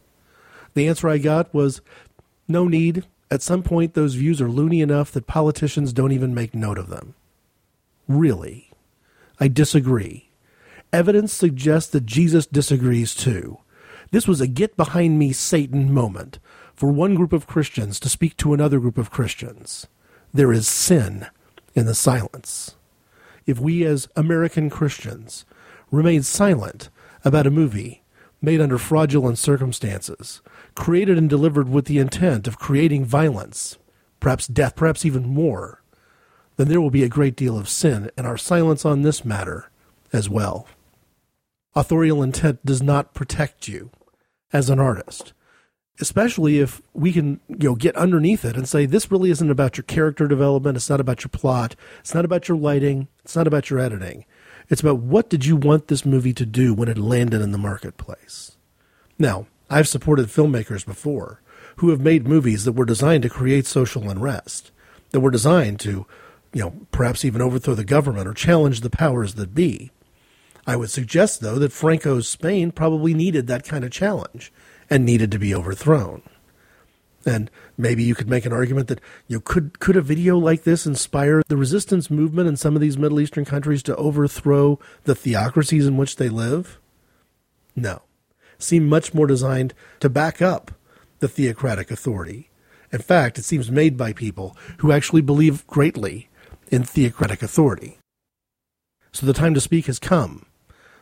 [0.76, 1.82] The answer I got was
[2.48, 3.06] no need.
[3.30, 6.88] At some point, those views are loony enough that politicians don't even make note of
[6.88, 7.16] them.
[8.08, 8.72] Really?
[9.42, 10.30] I disagree.
[10.94, 13.58] Evidence suggests that Jesus disagrees too.
[14.12, 16.40] This was a get behind me Satan moment
[16.74, 19.88] for one group of Christians to speak to another group of Christians.
[20.34, 21.28] There is sin
[21.76, 22.76] in the silence.
[23.46, 25.46] If we as American Christians
[25.92, 26.90] remain silent
[27.24, 28.02] about a movie
[28.42, 30.42] made under fraudulent circumstances,
[30.76, 33.78] created and delivered with the intent of creating violence,
[34.20, 35.84] perhaps death, perhaps even more,
[36.58, 39.70] then there will be a great deal of sin in our silence on this matter
[40.12, 40.68] as well.
[41.76, 43.92] Authorial intent does not protect you
[44.52, 45.34] as an artist,
[46.00, 49.78] especially if we can you know get underneath it and say this really isn't about
[49.78, 53.48] your character development, it's not about your plot, it's not about your lighting, it's not
[53.48, 54.26] about your editing.
[54.70, 57.58] It's about what did you want this movie to do when it landed in the
[57.58, 58.58] marketplace.
[59.20, 61.42] Now, I've supported filmmakers before
[61.78, 64.72] who have made movies that were designed to create social unrest,
[65.12, 66.06] that were designed to,
[66.54, 69.92] you know, perhaps even overthrow the government or challenge the powers that be.
[70.66, 74.52] I would suggest, though, that Franco's Spain probably needed that kind of challenge
[74.90, 76.22] and needed to be overthrown.
[77.26, 80.64] And maybe you could make an argument that you know, could could a video like
[80.64, 85.16] this inspire the resistance movement in some of these Middle Eastern countries to overthrow the
[85.16, 86.80] theocracies in which they live?
[87.76, 88.02] No.
[88.58, 90.72] Seem much more designed to back up
[91.20, 92.50] the theocratic authority.
[92.92, 96.30] In fact, it seems made by people who actually believe greatly
[96.70, 97.98] in theocratic authority.
[99.12, 100.46] So the time to speak has come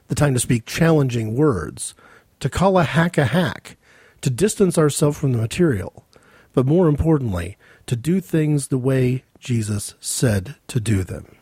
[0.08, 1.96] the time to speak challenging words,
[2.40, 3.78] to call a hack a hack,
[4.22, 6.06] to distance ourselves from the material,
[6.54, 11.36] but more importantly, to do things the way Jesus said to do them,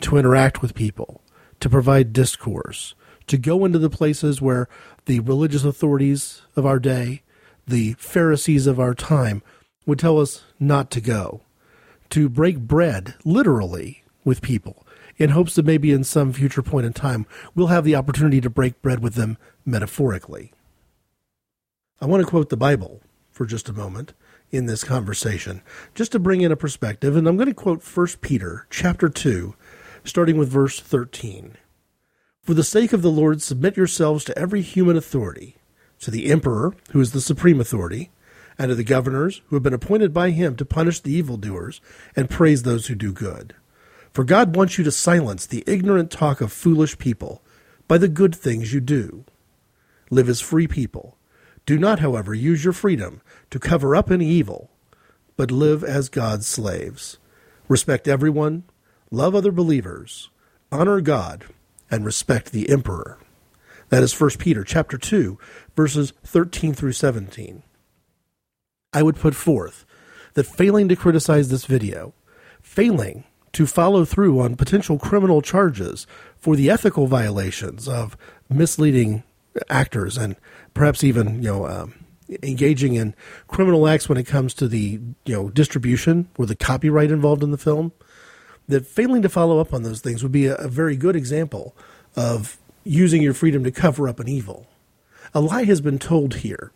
[0.00, 1.22] to interact with people,
[1.60, 2.94] to provide discourse,
[3.26, 4.68] to go into the places where
[5.06, 7.22] the religious authorities of our day,
[7.66, 9.42] the Pharisees of our time,
[9.86, 11.42] would tell us not to go,
[12.10, 14.83] to break bread literally with people,
[15.16, 18.50] in hopes that maybe in some future point in time we'll have the opportunity to
[18.50, 20.52] break bread with them metaphorically.
[22.00, 23.00] I want to quote the Bible
[23.30, 24.12] for just a moment
[24.50, 25.62] in this conversation,
[25.94, 29.54] just to bring in a perspective, and I'm going to quote 1 Peter chapter 2,
[30.04, 31.56] starting with verse 13.
[32.42, 35.56] For the sake of the Lord, submit yourselves to every human authority,
[36.00, 38.10] to the emperor, who is the supreme authority,
[38.58, 41.80] and to the governors, who have been appointed by him to punish the evildoers
[42.14, 43.54] and praise those who do good.
[44.14, 47.42] For God wants you to silence the ignorant talk of foolish people
[47.88, 49.24] by the good things you do.
[50.08, 51.18] Live as free people.
[51.66, 53.20] Do not, however, use your freedom
[53.50, 54.70] to cover up any evil,
[55.36, 57.18] but live as God's slaves.
[57.66, 58.62] Respect everyone,
[59.10, 60.30] love other believers,
[60.70, 61.46] honor God,
[61.90, 63.18] and respect the emperor.
[63.88, 65.38] That is 1 Peter chapter 2,
[65.74, 67.64] verses 13 through 17.
[68.92, 69.84] I would put forth
[70.34, 72.14] that failing to criticize this video,
[72.62, 73.24] failing
[73.54, 78.16] to follow through on potential criminal charges for the ethical violations of
[78.48, 79.22] misleading
[79.68, 80.36] actors and
[80.74, 81.94] perhaps even you know um,
[82.42, 83.14] engaging in
[83.48, 87.50] criminal acts when it comes to the you know distribution or the copyright involved in
[87.50, 87.92] the film
[88.68, 91.76] that failing to follow up on those things would be a, a very good example
[92.16, 94.66] of using your freedom to cover up an evil.
[95.32, 96.72] A lie has been told here.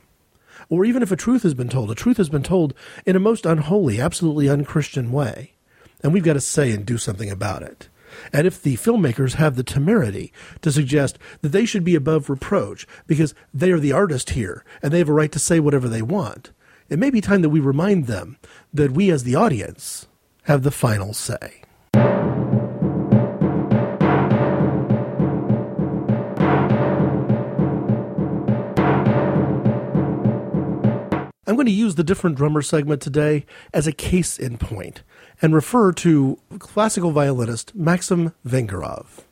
[0.70, 2.74] Or even if a truth has been told, a truth has been told
[3.06, 5.54] in a most unholy, absolutely unchristian way.
[6.03, 7.88] And we've got to say and do something about it.
[8.32, 10.32] And if the filmmakers have the temerity
[10.62, 14.92] to suggest that they should be above reproach because they are the artist here and
[14.92, 16.53] they have a right to say whatever they want,
[16.88, 18.38] it may be time that we remind them
[18.72, 20.07] that we as the audience
[20.44, 21.62] have the final say.
[31.49, 35.03] I'm going to use the different drummer segment today as a case in point
[35.40, 39.24] and refer to classical violinist Maxim Vengerov.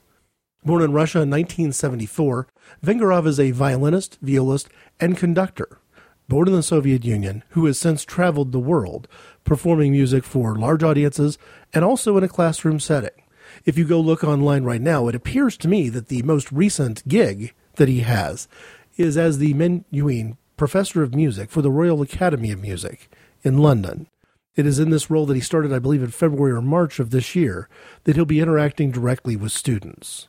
[0.65, 2.49] Born in Russia in 1974,
[2.83, 5.79] Vengerov is a violinist, violist, and conductor.
[6.27, 9.09] Born in the Soviet Union, who has since traveled the world
[9.45, 11.37] performing music for large audiences
[11.75, 13.25] and also in a classroom setting.
[13.67, 17.07] If you go look online right now, it appears to me that the most recent
[17.07, 18.49] gig that he has
[18.97, 23.11] is as the Menuhin Professor of Music for the Royal Academy of Music
[23.43, 24.09] in London.
[24.55, 27.11] It is in this role that he started, I believe, in February or March of
[27.11, 27.69] this year,
[28.05, 30.29] that he'll be interacting directly with students.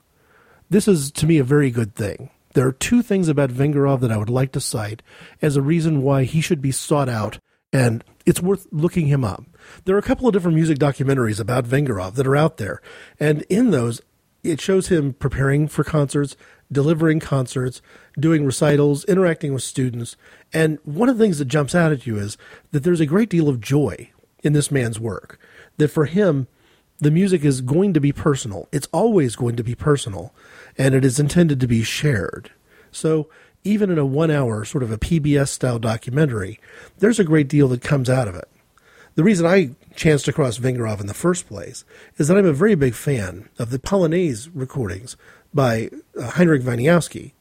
[0.69, 2.29] This is, to me, a very good thing.
[2.53, 5.01] There are two things about Vengerov that I would like to cite
[5.41, 7.39] as a reason why he should be sought out,
[7.71, 9.45] and it's worth looking him up.
[9.85, 12.81] There are a couple of different music documentaries about Vengerov that are out there,
[13.19, 14.01] and in those,
[14.43, 16.35] it shows him preparing for concerts,
[16.71, 17.81] delivering concerts,
[18.19, 20.15] doing recitals, interacting with students.
[20.53, 22.37] And one of the things that jumps out at you is
[22.71, 24.11] that there's a great deal of joy
[24.43, 25.39] in this man's work.
[25.77, 26.47] That for him,
[26.99, 28.67] the music is going to be personal.
[28.71, 30.33] It's always going to be personal,
[30.77, 32.51] and it is intended to be shared.
[32.91, 33.29] So
[33.63, 36.59] even in a one hour, sort of a PBS style documentary,
[36.97, 38.49] there's a great deal that comes out of it.
[39.15, 41.83] The reason I chanced across Vengerov in the first place
[42.17, 45.17] is that I'm a very big fan of the Polonaise recordings
[45.57, 47.33] by uh, Heinrich Wieniawski,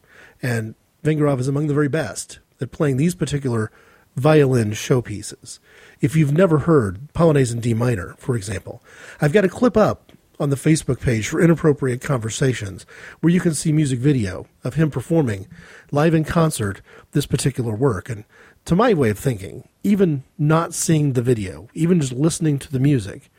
[0.43, 3.71] and Vengerov is among the very best at playing these particular
[4.17, 5.59] violin showpieces.
[6.01, 8.83] If you've never heard Polonaise in D minor, for example,
[9.21, 12.87] I've got a clip up on the Facebook page for Inappropriate Conversations
[13.21, 15.47] where you can see music video of him performing
[15.91, 16.81] live in concert
[17.13, 18.09] this particular work.
[18.09, 18.25] And
[18.65, 22.81] to my way of thinking, even not seeing the video, even just listening to the
[22.81, 23.31] music,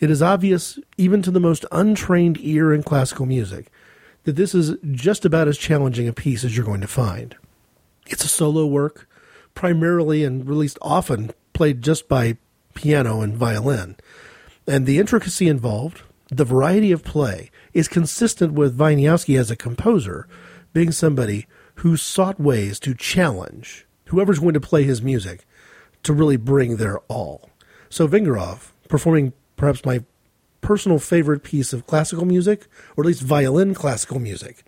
[0.00, 3.70] it is obvious, even to the most untrained ear in classical music,
[4.24, 7.36] that this is just about as challenging a piece as you're going to find.
[8.06, 9.08] It's a solo work,
[9.54, 12.36] primarily and released often played just by
[12.74, 13.96] piano and violin.
[14.66, 20.28] And the intricacy involved, the variety of play, is consistent with Wieniawski as a composer
[20.72, 21.46] being somebody
[21.76, 25.46] who sought ways to challenge whoever's going to play his music
[26.02, 27.50] to really bring their all.
[27.88, 30.04] So Vengerov, performing perhaps my
[30.62, 34.64] personal favorite piece of classical music, or at least violin classical music,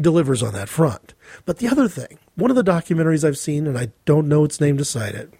[0.00, 1.14] delivers on that front.
[1.44, 4.60] But the other thing, one of the documentaries I've seen, and I don't know its
[4.60, 5.34] name to cite it,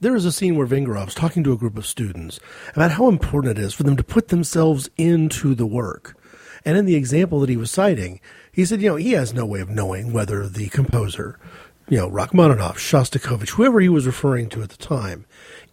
[0.00, 2.38] there is a scene where Vengerov's talking to a group of students
[2.74, 6.16] about how important it is for them to put themselves into the work.
[6.66, 8.20] And in the example that he was citing,
[8.52, 11.38] he said, you know, he has no way of knowing whether the composer,
[11.88, 15.24] you know, Rachmaninoff, Shostakovich, whoever he was referring to at the time,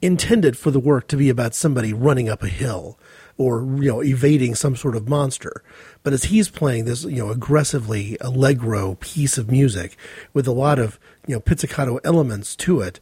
[0.01, 2.97] intended for the work to be about somebody running up a hill
[3.37, 5.63] or you know evading some sort of monster.
[6.03, 9.97] But as he's playing this you know aggressively allegro piece of music
[10.33, 12.99] with a lot of you know pizzicato elements to it,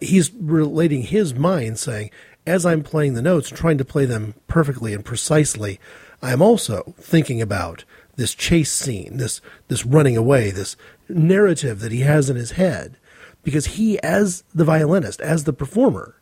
[0.00, 2.10] he's relating his mind, saying,
[2.46, 5.80] as I'm playing the notes trying to play them perfectly and precisely,
[6.22, 7.84] I'm also thinking about
[8.16, 10.76] this chase scene, this this running away, this
[11.08, 12.96] narrative that he has in his head,
[13.42, 16.16] because he, as the violinist, as the performer,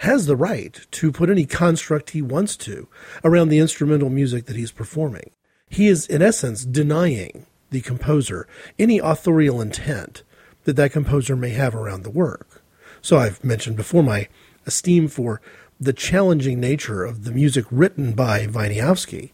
[0.00, 2.88] has the right to put any construct he wants to
[3.22, 5.30] around the instrumental music that he's performing.
[5.68, 8.48] He is, in essence, denying the composer
[8.78, 10.22] any authorial intent
[10.64, 12.62] that that composer may have around the work.
[13.02, 14.28] So I've mentioned before my
[14.64, 15.42] esteem for
[15.78, 19.32] the challenging nature of the music written by Wieniawski.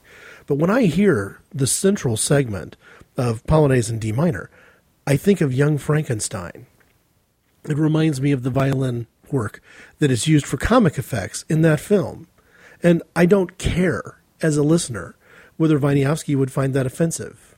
[0.48, 2.76] But when I hear the central segment
[3.16, 4.50] of Polonaise in D minor,
[5.06, 6.66] I think of Young Frankenstein.
[7.68, 9.60] It reminds me of the violin work
[9.98, 12.28] that is used for comic effects in that film.
[12.82, 15.16] And I don't care as a listener
[15.56, 17.56] whether Wieniawski would find that offensive.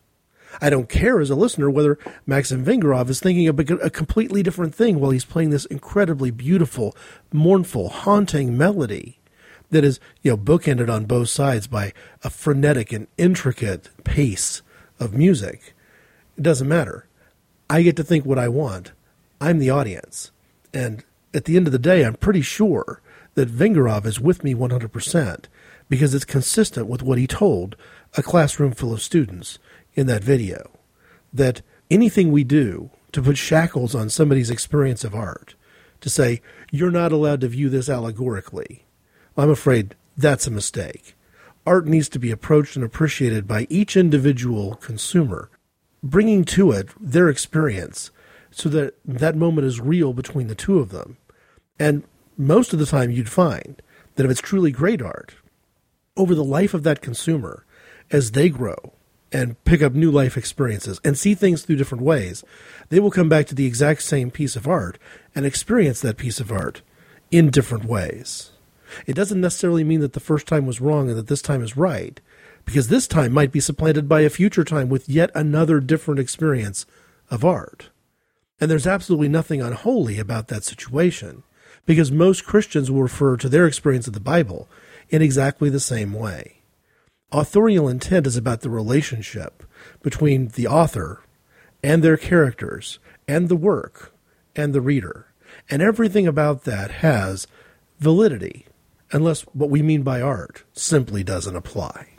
[0.61, 4.75] I don't care as a listener whether Maxim Vengerov is thinking of a completely different
[4.75, 6.97] thing while he's playing this incredibly beautiful,
[7.33, 9.19] mournful, haunting melody
[9.71, 11.93] that is, you know, bookended on both sides by
[12.25, 14.62] a frenetic and intricate pace
[14.99, 15.75] of music.
[16.37, 17.07] It doesn't matter.
[17.69, 18.93] I get to think what I want.
[19.41, 20.31] I'm the audience.
[20.73, 21.05] And
[21.35, 23.01] at the end of the day, I'm pretty sure
[23.35, 25.45] that Vengerov is with me 100%
[25.89, 27.76] because it's consistent with what he told
[28.16, 29.59] a classroom full of students
[29.95, 30.70] in that video.
[31.33, 35.55] That anything we do to put shackles on somebody's experience of art,
[36.01, 38.85] to say, you're not allowed to view this allegorically,
[39.37, 41.14] I'm afraid that's a mistake.
[41.66, 45.51] Art needs to be approached and appreciated by each individual consumer,
[46.03, 48.11] bringing to it their experience
[48.51, 51.17] so that that moment is real between the two of them.
[51.79, 52.05] And
[52.37, 53.81] most of the time, you'd find
[54.15, 55.35] that if it's truly great art,
[56.17, 57.65] over the life of that consumer,
[58.11, 58.93] as they grow
[59.31, 62.43] and pick up new life experiences and see things through different ways,
[62.89, 64.99] they will come back to the exact same piece of art
[65.35, 66.83] and experience that piece of art
[67.31, 68.53] in different ways.
[69.07, 71.77] It doesn't necessarily mean that the first time was wrong and that this time is
[71.77, 72.21] right,
[72.65, 76.87] because this time might be supplanted by a future time with yet another different experience
[77.31, 77.91] of art.
[78.61, 81.45] And there's absolutely nothing unholy about that situation,
[81.87, 84.69] because most Christians will refer to their experience of the Bible
[85.09, 86.63] in exactly the same way.
[87.31, 89.63] Authorial intent is about the relationship
[90.03, 91.23] between the author
[91.83, 94.13] and their characters and the work
[94.57, 95.27] and the reader.
[95.71, 97.47] And everything about that has
[97.99, 98.67] validity,
[99.13, 102.18] unless what we mean by art simply doesn't apply.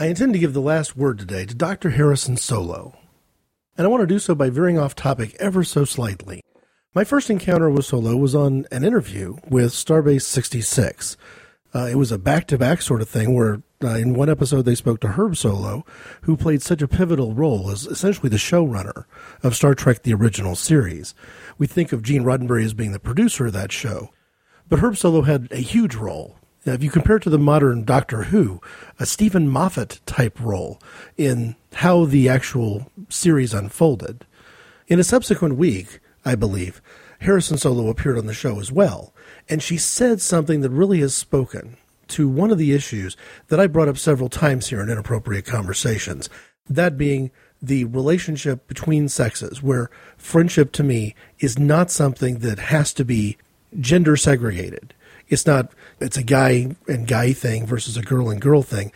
[0.00, 1.90] I intend to give the last word today to Dr.
[1.90, 2.96] Harrison Solow,
[3.76, 6.42] and I want to do so by veering off topic ever so slightly.
[6.94, 11.18] My first encounter with Solow was on an interview with Starbase 66.
[11.74, 14.62] Uh, it was a back to back sort of thing where uh, in one episode
[14.62, 15.86] they spoke to Herb Solow,
[16.22, 19.04] who played such a pivotal role as essentially the showrunner
[19.42, 21.14] of Star Trek the original series.
[21.58, 24.08] We think of Gene Roddenberry as being the producer of that show,
[24.66, 27.84] but Herb Solow had a huge role now, if you compare it to the modern
[27.84, 28.60] Doctor Who,
[28.98, 30.78] a Steven Moffat type role
[31.16, 34.26] in how the actual series unfolded.
[34.86, 36.82] In a subsequent week, I believe,
[37.20, 39.14] Harrison Solow appeared on the show as well,
[39.48, 43.16] and she said something that really has spoken to one of the issues
[43.48, 46.28] that I brought up several times here in Inappropriate Conversations,
[46.68, 47.30] that being
[47.62, 53.38] the relationship between sexes, where friendship to me is not something that has to be
[53.78, 54.92] gender segregated.
[55.30, 58.92] It's not it's a guy and guy thing versus a girl and girl thing.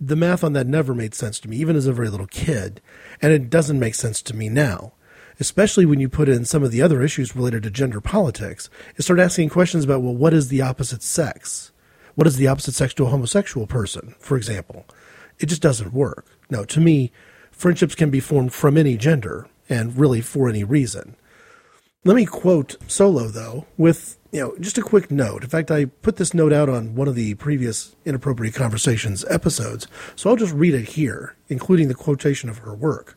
[0.00, 2.80] The math on that never made sense to me, even as a very little kid,
[3.20, 4.92] and it doesn't make sense to me now.
[5.40, 9.04] Especially when you put in some of the other issues related to gender politics, and
[9.04, 11.72] start asking questions about, well, what is the opposite sex?
[12.16, 14.84] What is the opposite sex to a homosexual person, for example?
[15.38, 16.26] It just doesn't work.
[16.50, 17.12] No, to me,
[17.52, 21.14] friendships can be formed from any gender and really for any reason.
[22.04, 25.42] Let me quote Solow, though, with you know, just a quick note.
[25.42, 29.86] In fact, I put this note out on one of the previous Inappropriate Conversations episodes,
[30.16, 33.16] so I'll just read it here, including the quotation of her work.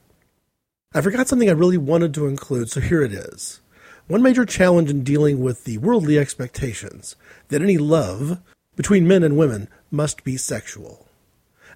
[0.93, 3.61] I forgot something I really wanted to include, so here it is.
[4.07, 7.15] One major challenge in dealing with the worldly expectations
[7.49, 8.39] that any love
[8.75, 11.07] between men and women must be sexual.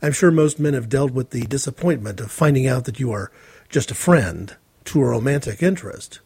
[0.02, 3.32] I'm sure most men have dealt with the disappointment of finding out that you are
[3.70, 4.56] just a friend
[4.86, 6.20] to a romantic interest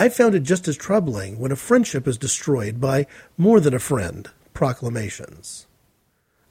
[0.00, 3.80] I found it just as troubling when a friendship is destroyed by more than a
[3.80, 5.66] friend proclamations.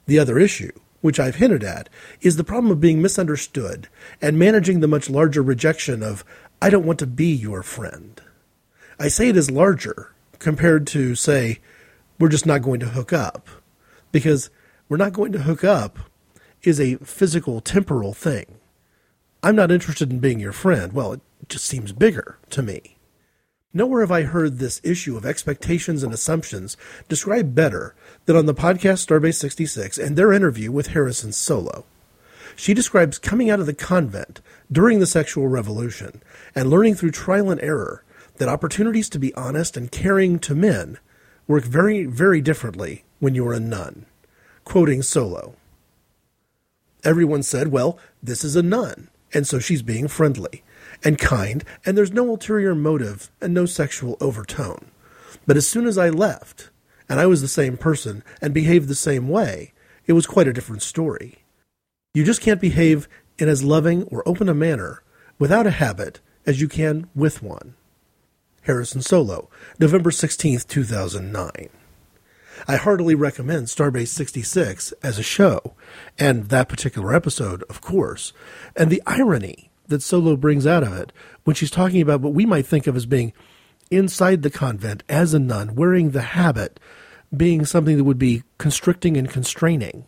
[0.04, 1.88] The other issue, which I've hinted at,
[2.20, 3.88] is the problem of being misunderstood
[4.20, 6.26] and managing the much larger rejection of,
[6.60, 8.20] I don't want to be your friend.
[9.00, 11.60] I say it is larger compared to, say,
[12.18, 13.48] we're just not going to hook up.
[14.12, 14.50] Because
[14.90, 15.98] we're not going to hook up
[16.64, 18.58] is a physical, temporal thing.
[19.42, 20.92] I'm not interested in being your friend.
[20.92, 22.97] Well, it just seems bigger to me.
[23.74, 27.94] Nowhere have I heard this issue of expectations and assumptions described better
[28.24, 31.84] than on the podcast Starbase 66 and their interview with Harrison Solow.
[32.56, 34.40] She describes coming out of the convent
[34.72, 36.22] during the sexual revolution
[36.54, 38.04] and learning through trial and error
[38.38, 40.98] that opportunities to be honest and caring to men
[41.46, 44.06] work very, very differently when you are a nun.
[44.64, 45.56] Quoting Solow.
[47.04, 50.62] Everyone said, well, this is a nun, and so she's being friendly
[51.04, 54.90] and kind, and there's no ulterior motive and no sexual overtone.
[55.46, 56.70] But as soon as I left,
[57.08, 59.72] and I was the same person and behaved the same way,
[60.06, 61.38] it was quite a different story.
[62.14, 65.02] You just can't behave in as loving or open a manner
[65.38, 67.74] without a habit as you can with one.
[68.62, 71.68] Harrison Solow, November 16th, 2009.
[72.66, 75.74] I heartily recommend Starbase 66 as a show,
[76.18, 78.32] and that particular episode, of course,
[78.74, 81.12] and the irony that Solow brings out of it
[81.44, 83.32] when she's talking about what we might think of as being
[83.90, 86.78] inside the convent as a nun, wearing the habit,
[87.36, 90.06] being something that would be constricting and constraining.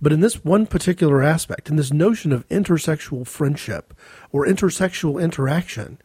[0.00, 3.94] But in this one particular aspect, in this notion of intersexual friendship
[4.32, 5.98] or intersexual interaction,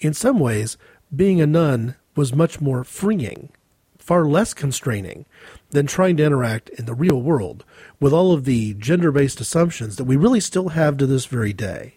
[0.00, 0.76] in some ways,
[1.14, 3.50] being a nun was much more freeing,
[3.98, 5.26] far less constraining
[5.70, 7.64] than trying to interact in the real world
[8.00, 11.52] with all of the gender based assumptions that we really still have to this very
[11.52, 11.95] day.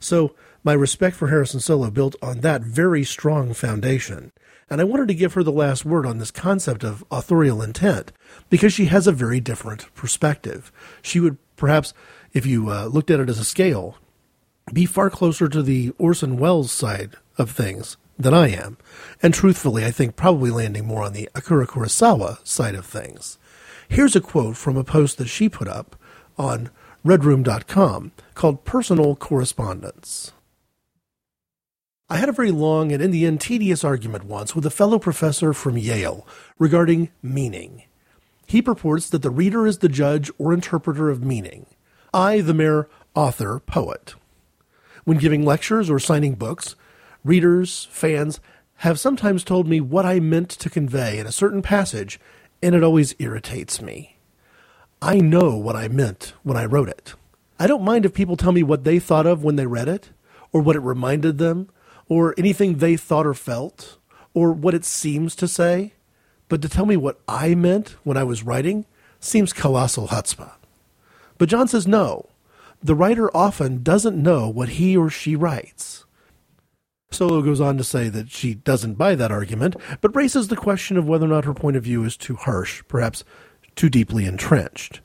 [0.00, 4.32] So, my respect for Harrison Solow built on that very strong foundation.
[4.68, 8.12] And I wanted to give her the last word on this concept of authorial intent
[8.48, 10.70] because she has a very different perspective.
[11.02, 11.92] She would perhaps,
[12.32, 13.96] if you uh, looked at it as a scale,
[14.72, 18.76] be far closer to the Orson Welles side of things than I am.
[19.22, 23.38] And truthfully, I think probably landing more on the Akira Kurosawa side of things.
[23.88, 25.96] Here's a quote from a post that she put up
[26.38, 26.70] on
[27.04, 30.32] redroom.com called Personal Correspondence.
[32.08, 34.98] I had a very long and in the end tedious argument once with a fellow
[34.98, 36.26] professor from Yale
[36.58, 37.82] regarding meaning.
[38.46, 41.66] He purports that the reader is the judge or interpreter of meaning.
[42.14, 44.14] I, the mere author, poet.
[45.04, 46.76] When giving lectures or signing books,
[47.22, 48.40] readers, fans,
[48.76, 52.18] have sometimes told me what I meant to convey in a certain passage,
[52.62, 54.16] and it always irritates me.
[55.02, 57.12] I know what I meant when I wrote it.
[57.60, 60.10] I don't mind if people tell me what they thought of when they read it,
[60.50, 61.68] or what it reminded them,
[62.08, 63.98] or anything they thought or felt,
[64.32, 65.92] or what it seems to say.
[66.48, 68.86] But to tell me what I meant when I was writing
[69.20, 70.52] seems colossal chutzpah.
[71.36, 72.30] But John says no.
[72.82, 76.06] The writer often doesn't know what he or she writes.
[77.12, 80.96] Solow goes on to say that she doesn't buy that argument, but raises the question
[80.96, 83.22] of whether or not her point of view is too harsh, perhaps
[83.76, 85.02] too deeply entrenched.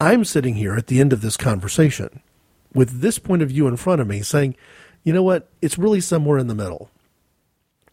[0.00, 2.20] I'm sitting here at the end of this conversation
[2.72, 4.54] with this point of view in front of me saying,
[5.02, 5.48] you know what?
[5.60, 6.88] It's really somewhere in the middle.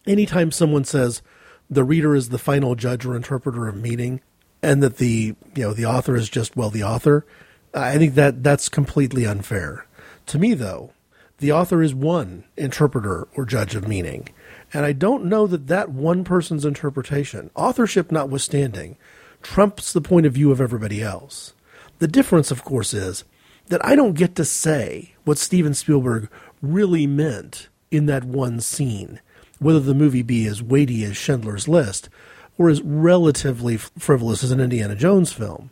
[0.06, 1.24] Anytime someone says
[1.68, 4.22] the reader is the final judge or interpreter of meaning
[4.62, 7.26] and that the, you know, the author is just, well, the author,
[7.74, 9.88] I think that that's completely unfair.
[10.28, 10.92] To me, though,
[11.40, 14.30] the author is one interpreter or judge of meaning.
[14.72, 18.96] And I don't know that that one person's interpretation, authorship notwithstanding,
[19.42, 21.55] trumps the point of view of everybody else.
[22.00, 23.24] The difference, of course, is
[23.68, 26.30] that I don't get to say what Steven Spielberg
[26.62, 29.22] really meant in that one scene,
[29.60, 32.10] whether the movie be as weighty as Schindler's List
[32.58, 35.72] or as relatively frivolous as an Indiana Jones film.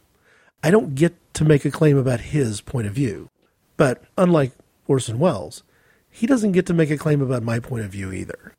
[0.64, 3.30] I don't get to make a claim about his point of view.
[3.76, 4.52] But unlike
[4.88, 5.64] Orson Welles,
[6.10, 8.54] he doesn't get to make a claim about my point of view either.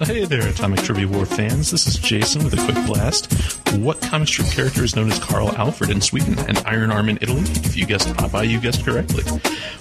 [0.00, 1.70] Hey there, Atomic Trivia War fans.
[1.70, 3.65] This is Jason with a quick blast.
[3.78, 7.18] What comic strip character is known as Carl Alfred in Sweden and Iron Arm in
[7.20, 7.42] Italy?
[7.42, 9.22] If you guessed Popeye, you guessed correctly.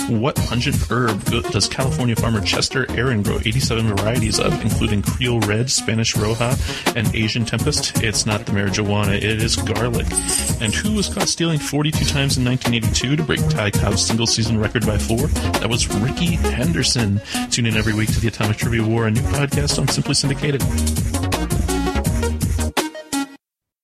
[0.09, 5.71] What pungent herb does California farmer Chester Aaron grow 87 varieties of, including Creole Red,
[5.71, 6.55] Spanish Roja,
[6.95, 8.03] and Asian Tempest?
[8.03, 10.07] It's not the marijuana, it is garlic.
[10.61, 14.59] And who was caught stealing 42 times in 1982 to break Ty Cobb's single season
[14.59, 15.27] record by four?
[15.59, 17.21] That was Rickey Henderson.
[17.49, 20.61] Tune in every week to the Atomic Trivia War, a new podcast on Simply Syndicated.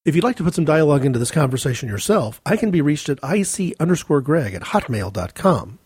[0.04, 3.08] If you'd like to put some dialogue into this conversation yourself, I can be reached
[3.08, 5.78] at ic underscore greg at hotmail.com.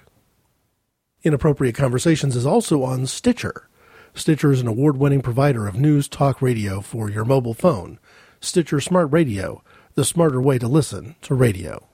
[1.23, 3.67] Inappropriate Conversations is also on Stitcher.
[4.13, 7.97] Stitcher is an award winning provider of news talk radio for your mobile phone.
[8.39, 9.63] Stitcher Smart Radio,
[9.95, 11.87] the smarter way to listen to radio.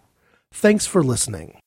[0.51, 1.57] Thanks for listening.